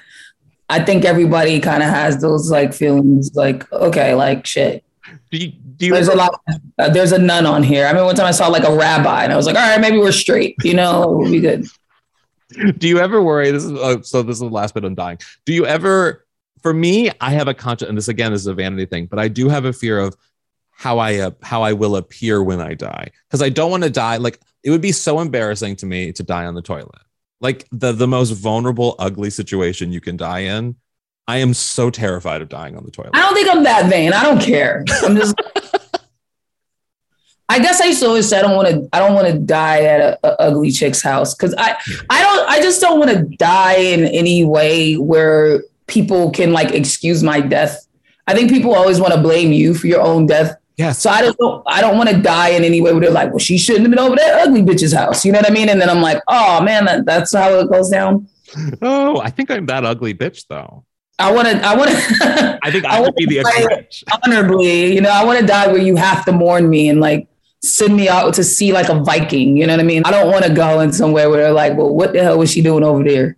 I 0.68 0.82
think 0.84 1.04
everybody 1.04 1.60
kind 1.60 1.82
of 1.82 1.88
has 1.88 2.20
those 2.20 2.50
like 2.50 2.72
feelings, 2.72 3.34
like 3.34 3.70
okay, 3.72 4.14
like 4.14 4.46
shit. 4.46 4.84
Do 5.30 5.38
you, 5.38 5.52
do 5.52 5.86
you 5.86 5.92
there's 5.92 6.08
a 6.08 6.16
lot. 6.16 6.40
Uh, 6.78 6.88
there's 6.90 7.12
a 7.12 7.18
nun 7.18 7.46
on 7.46 7.62
here. 7.62 7.86
I 7.86 7.92
mean, 7.92 8.04
one 8.04 8.14
time 8.14 8.26
I 8.26 8.32
saw 8.32 8.48
like 8.48 8.64
a 8.64 8.74
rabbi, 8.74 9.24
and 9.24 9.32
I 9.32 9.36
was 9.36 9.46
like, 9.46 9.56
all 9.56 9.68
right, 9.68 9.80
maybe 9.80 9.98
we're 9.98 10.12
straight. 10.12 10.56
You 10.62 10.74
know, 10.74 11.10
we'll 11.10 11.30
be 11.30 11.40
good. 11.40 11.66
Do 12.78 12.88
you 12.88 12.98
ever 12.98 13.22
worry? 13.22 13.50
This 13.50 13.64
is 13.64 13.72
uh, 13.72 14.02
so. 14.02 14.22
This 14.22 14.36
is 14.36 14.40
the 14.40 14.46
last 14.46 14.74
bit 14.74 14.84
on 14.84 14.94
dying. 14.94 15.18
Do 15.44 15.52
you 15.52 15.66
ever 15.66 16.26
for 16.62 16.72
me, 16.72 17.10
I 17.20 17.30
have 17.30 17.48
a 17.48 17.54
conscious, 17.54 17.88
and 17.88 17.96
this 17.96 18.08
again 18.08 18.32
is 18.32 18.46
a 18.46 18.54
vanity 18.54 18.86
thing, 18.86 19.06
but 19.06 19.18
I 19.18 19.28
do 19.28 19.48
have 19.48 19.64
a 19.64 19.72
fear 19.72 19.98
of 19.98 20.16
how 20.70 20.98
I 20.98 21.16
uh, 21.18 21.30
how 21.42 21.62
I 21.62 21.74
will 21.74 21.96
appear 21.96 22.42
when 22.42 22.60
I 22.60 22.72
die 22.72 23.10
because 23.28 23.42
I 23.42 23.50
don't 23.50 23.70
want 23.70 23.82
to 23.82 23.90
die. 23.90 24.16
Like 24.16 24.40
it 24.62 24.70
would 24.70 24.80
be 24.80 24.92
so 24.92 25.20
embarrassing 25.20 25.76
to 25.76 25.86
me 25.86 26.10
to 26.12 26.22
die 26.22 26.46
on 26.46 26.54
the 26.54 26.62
toilet, 26.62 27.02
like 27.40 27.66
the 27.70 27.92
the 27.92 28.08
most 28.08 28.30
vulnerable, 28.30 28.94
ugly 28.98 29.30
situation 29.30 29.92
you 29.92 30.00
can 30.00 30.16
die 30.16 30.40
in. 30.40 30.76
I 31.28 31.36
am 31.36 31.54
so 31.54 31.90
terrified 31.90 32.42
of 32.42 32.48
dying 32.48 32.76
on 32.76 32.84
the 32.84 32.90
toilet. 32.90 33.10
I 33.14 33.20
don't 33.20 33.34
think 33.34 33.48
I'm 33.48 33.62
that 33.64 33.90
vain. 33.90 34.12
I 34.12 34.22
don't 34.22 34.40
care. 34.40 34.84
I'm 35.02 35.16
just. 35.16 35.34
I 37.48 37.58
guess 37.58 37.80
I 37.80 37.86
used 37.86 38.00
to 38.00 38.06
always 38.06 38.28
say 38.28 38.38
I 38.38 38.42
don't 38.42 38.56
want 38.56 38.68
to. 38.68 38.88
I 38.92 39.00
don't 39.00 39.12
want 39.12 39.26
to 39.26 39.38
die 39.38 39.82
at 39.82 40.00
a, 40.00 40.18
a 40.26 40.40
ugly 40.40 40.70
chick's 40.70 41.02
house 41.02 41.34
because 41.34 41.54
I. 41.58 41.76
I 42.08 42.22
don't. 42.22 42.48
I 42.48 42.62
just 42.62 42.80
don't 42.80 42.98
want 42.98 43.10
to 43.10 43.36
die 43.36 43.76
in 43.76 44.06
any 44.06 44.44
way 44.44 44.94
where 44.94 45.62
people 45.90 46.30
can 46.30 46.52
like 46.52 46.72
excuse 46.72 47.22
my 47.22 47.40
death. 47.40 47.86
I 48.26 48.34
think 48.34 48.48
people 48.48 48.74
always 48.74 49.00
want 49.00 49.12
to 49.12 49.20
blame 49.20 49.52
you 49.52 49.74
for 49.74 49.88
your 49.88 50.00
own 50.00 50.26
death. 50.26 50.56
Yes. 50.76 51.00
So 51.00 51.10
I 51.10 51.20
don't 51.22 51.62
I 51.66 51.82
don't 51.82 51.98
want 51.98 52.08
to 52.08 52.16
die 52.16 52.50
in 52.50 52.64
any 52.64 52.80
way 52.80 52.92
where 52.92 53.00
they're 53.00 53.10
like, 53.10 53.30
well, 53.30 53.38
she 53.38 53.58
shouldn't 53.58 53.84
have 53.84 53.90
been 53.90 53.98
over 53.98 54.16
that 54.16 54.46
ugly 54.46 54.62
bitch's 54.62 54.94
house. 54.94 55.26
You 55.26 55.32
know 55.32 55.40
what 55.40 55.50
I 55.50 55.52
mean? 55.52 55.68
And 55.68 55.80
then 55.80 55.90
I'm 55.90 56.00
like, 56.00 56.22
oh 56.28 56.62
man, 56.62 56.86
that, 56.86 57.04
that's 57.04 57.34
how 57.34 57.58
it 57.58 57.70
goes 57.70 57.90
down. 57.90 58.28
Oh, 58.80 59.20
I 59.20 59.30
think 59.30 59.50
I'm 59.50 59.66
that 59.66 59.84
ugly 59.84 60.14
bitch 60.14 60.46
though. 60.48 60.84
I 61.18 61.30
want 61.32 61.48
to. 61.48 61.60
I 61.62 61.76
want 61.76 61.90
to. 61.90 62.58
I 62.62 62.70
think 62.70 62.86
I, 62.86 62.96
I 62.96 63.00
would 63.00 63.14
be 63.14 63.26
the 63.26 63.40
ugly 63.40 63.76
bitch. 63.76 64.04
Honorably, 64.24 64.94
you 64.94 65.02
know, 65.02 65.10
I 65.10 65.24
want 65.24 65.38
to 65.38 65.46
die 65.46 65.66
where 65.68 65.82
you 65.82 65.96
have 65.96 66.24
to 66.24 66.32
mourn 66.32 66.70
me 66.70 66.88
and 66.88 66.98
like 66.98 67.28
send 67.62 67.94
me 67.94 68.08
out 68.08 68.32
to 68.34 68.44
see 68.44 68.72
like 68.72 68.88
a 68.88 69.02
Viking. 69.02 69.56
You 69.56 69.66
know 69.66 69.74
what 69.74 69.80
I 69.80 69.84
mean? 69.84 70.02
I 70.06 70.10
don't 70.10 70.30
want 70.30 70.46
to 70.46 70.52
go 70.52 70.80
in 70.80 70.92
somewhere 70.92 71.28
where 71.28 71.42
they're 71.42 71.52
like, 71.52 71.76
well, 71.76 71.94
what 71.94 72.14
the 72.14 72.22
hell 72.22 72.38
was 72.38 72.50
she 72.50 72.62
doing 72.62 72.82
over 72.82 73.04
there? 73.04 73.36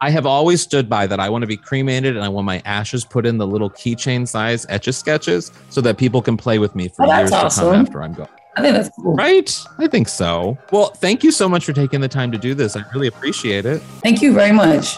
I 0.00 0.10
have 0.10 0.26
always 0.26 0.62
stood 0.62 0.88
by 0.88 1.06
that. 1.08 1.18
I 1.18 1.28
want 1.28 1.42
to 1.42 1.46
be 1.46 1.56
cremated 1.56 2.14
and 2.14 2.24
I 2.24 2.28
want 2.28 2.44
my 2.46 2.62
ashes 2.64 3.04
put 3.04 3.26
in 3.26 3.38
the 3.38 3.46
little 3.46 3.70
keychain 3.70 4.28
size 4.28 4.64
etch 4.68 4.86
a 4.86 4.92
sketches 4.92 5.50
so 5.70 5.80
that 5.80 5.98
people 5.98 6.22
can 6.22 6.36
play 6.36 6.58
with 6.58 6.74
me 6.76 6.88
for 6.88 7.04
oh, 7.04 7.18
years 7.18 7.32
awesome. 7.32 7.64
to 7.64 7.70
come 7.72 7.80
after 7.80 8.02
I'm 8.02 8.12
gone. 8.12 8.28
I 8.56 8.62
think 8.62 8.74
that's 8.74 8.90
cool. 8.96 9.14
Right? 9.14 9.64
I 9.78 9.86
think 9.88 10.08
so. 10.08 10.56
Well, 10.72 10.90
thank 10.90 11.24
you 11.24 11.32
so 11.32 11.48
much 11.48 11.64
for 11.64 11.72
taking 11.72 12.00
the 12.00 12.08
time 12.08 12.30
to 12.32 12.38
do 12.38 12.54
this. 12.54 12.76
I 12.76 12.84
really 12.92 13.08
appreciate 13.08 13.66
it. 13.66 13.80
Thank 14.02 14.22
you 14.22 14.32
very 14.32 14.52
much. 14.52 14.96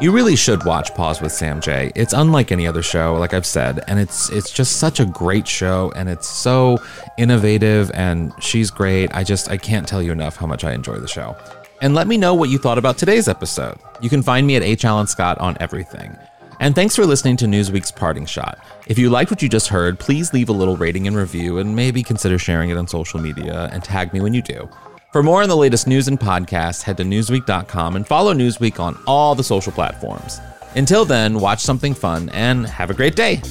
You 0.00 0.10
really 0.10 0.34
should 0.34 0.64
watch 0.64 0.92
Pause 0.94 1.20
with 1.20 1.32
Sam 1.32 1.60
Jay. 1.60 1.92
It's 1.94 2.12
unlike 2.12 2.50
any 2.50 2.66
other 2.66 2.82
show, 2.82 3.14
like 3.14 3.34
I've 3.34 3.46
said, 3.46 3.84
and 3.86 4.00
it's 4.00 4.30
it's 4.30 4.50
just 4.50 4.78
such 4.78 4.98
a 4.98 5.04
great 5.04 5.46
show 5.46 5.92
and 5.94 6.08
it's 6.08 6.28
so 6.28 6.78
innovative 7.18 7.90
and 7.94 8.32
she's 8.40 8.70
great. 8.70 9.14
I 9.14 9.22
just 9.22 9.48
I 9.48 9.58
can't 9.58 9.86
tell 9.86 10.02
you 10.02 10.10
enough 10.10 10.36
how 10.36 10.46
much 10.46 10.64
I 10.64 10.72
enjoy 10.72 10.96
the 10.96 11.06
show. 11.06 11.36
And 11.82 11.96
let 11.96 12.06
me 12.06 12.16
know 12.16 12.32
what 12.32 12.48
you 12.48 12.58
thought 12.58 12.78
about 12.78 12.96
today's 12.96 13.26
episode. 13.26 13.76
You 14.00 14.08
can 14.08 14.22
find 14.22 14.46
me 14.46 14.54
at 14.54 14.62
H. 14.62 14.84
Alan 14.84 15.08
Scott 15.08 15.36
on 15.38 15.56
everything. 15.58 16.16
And 16.60 16.76
thanks 16.76 16.94
for 16.94 17.04
listening 17.04 17.36
to 17.38 17.46
Newsweek's 17.46 17.90
Parting 17.90 18.24
Shot. 18.24 18.64
If 18.86 19.00
you 19.00 19.10
liked 19.10 19.32
what 19.32 19.42
you 19.42 19.48
just 19.48 19.66
heard, 19.66 19.98
please 19.98 20.32
leave 20.32 20.48
a 20.48 20.52
little 20.52 20.76
rating 20.76 21.08
and 21.08 21.16
review 21.16 21.58
and 21.58 21.74
maybe 21.74 22.04
consider 22.04 22.38
sharing 22.38 22.70
it 22.70 22.76
on 22.76 22.86
social 22.86 23.20
media 23.20 23.68
and 23.72 23.82
tag 23.82 24.12
me 24.12 24.20
when 24.20 24.32
you 24.32 24.42
do. 24.42 24.68
For 25.12 25.24
more 25.24 25.42
on 25.42 25.48
the 25.48 25.56
latest 25.56 25.88
news 25.88 26.06
and 26.06 26.20
podcasts, 26.20 26.82
head 26.82 26.98
to 26.98 27.02
Newsweek.com 27.02 27.96
and 27.96 28.06
follow 28.06 28.32
Newsweek 28.32 28.78
on 28.78 28.96
all 29.08 29.34
the 29.34 29.42
social 29.42 29.72
platforms. 29.72 30.38
Until 30.76 31.04
then, 31.04 31.40
watch 31.40 31.58
something 31.58 31.94
fun 31.94 32.28
and 32.28 32.64
have 32.64 32.90
a 32.90 32.94
great 32.94 33.16
day. 33.16 33.42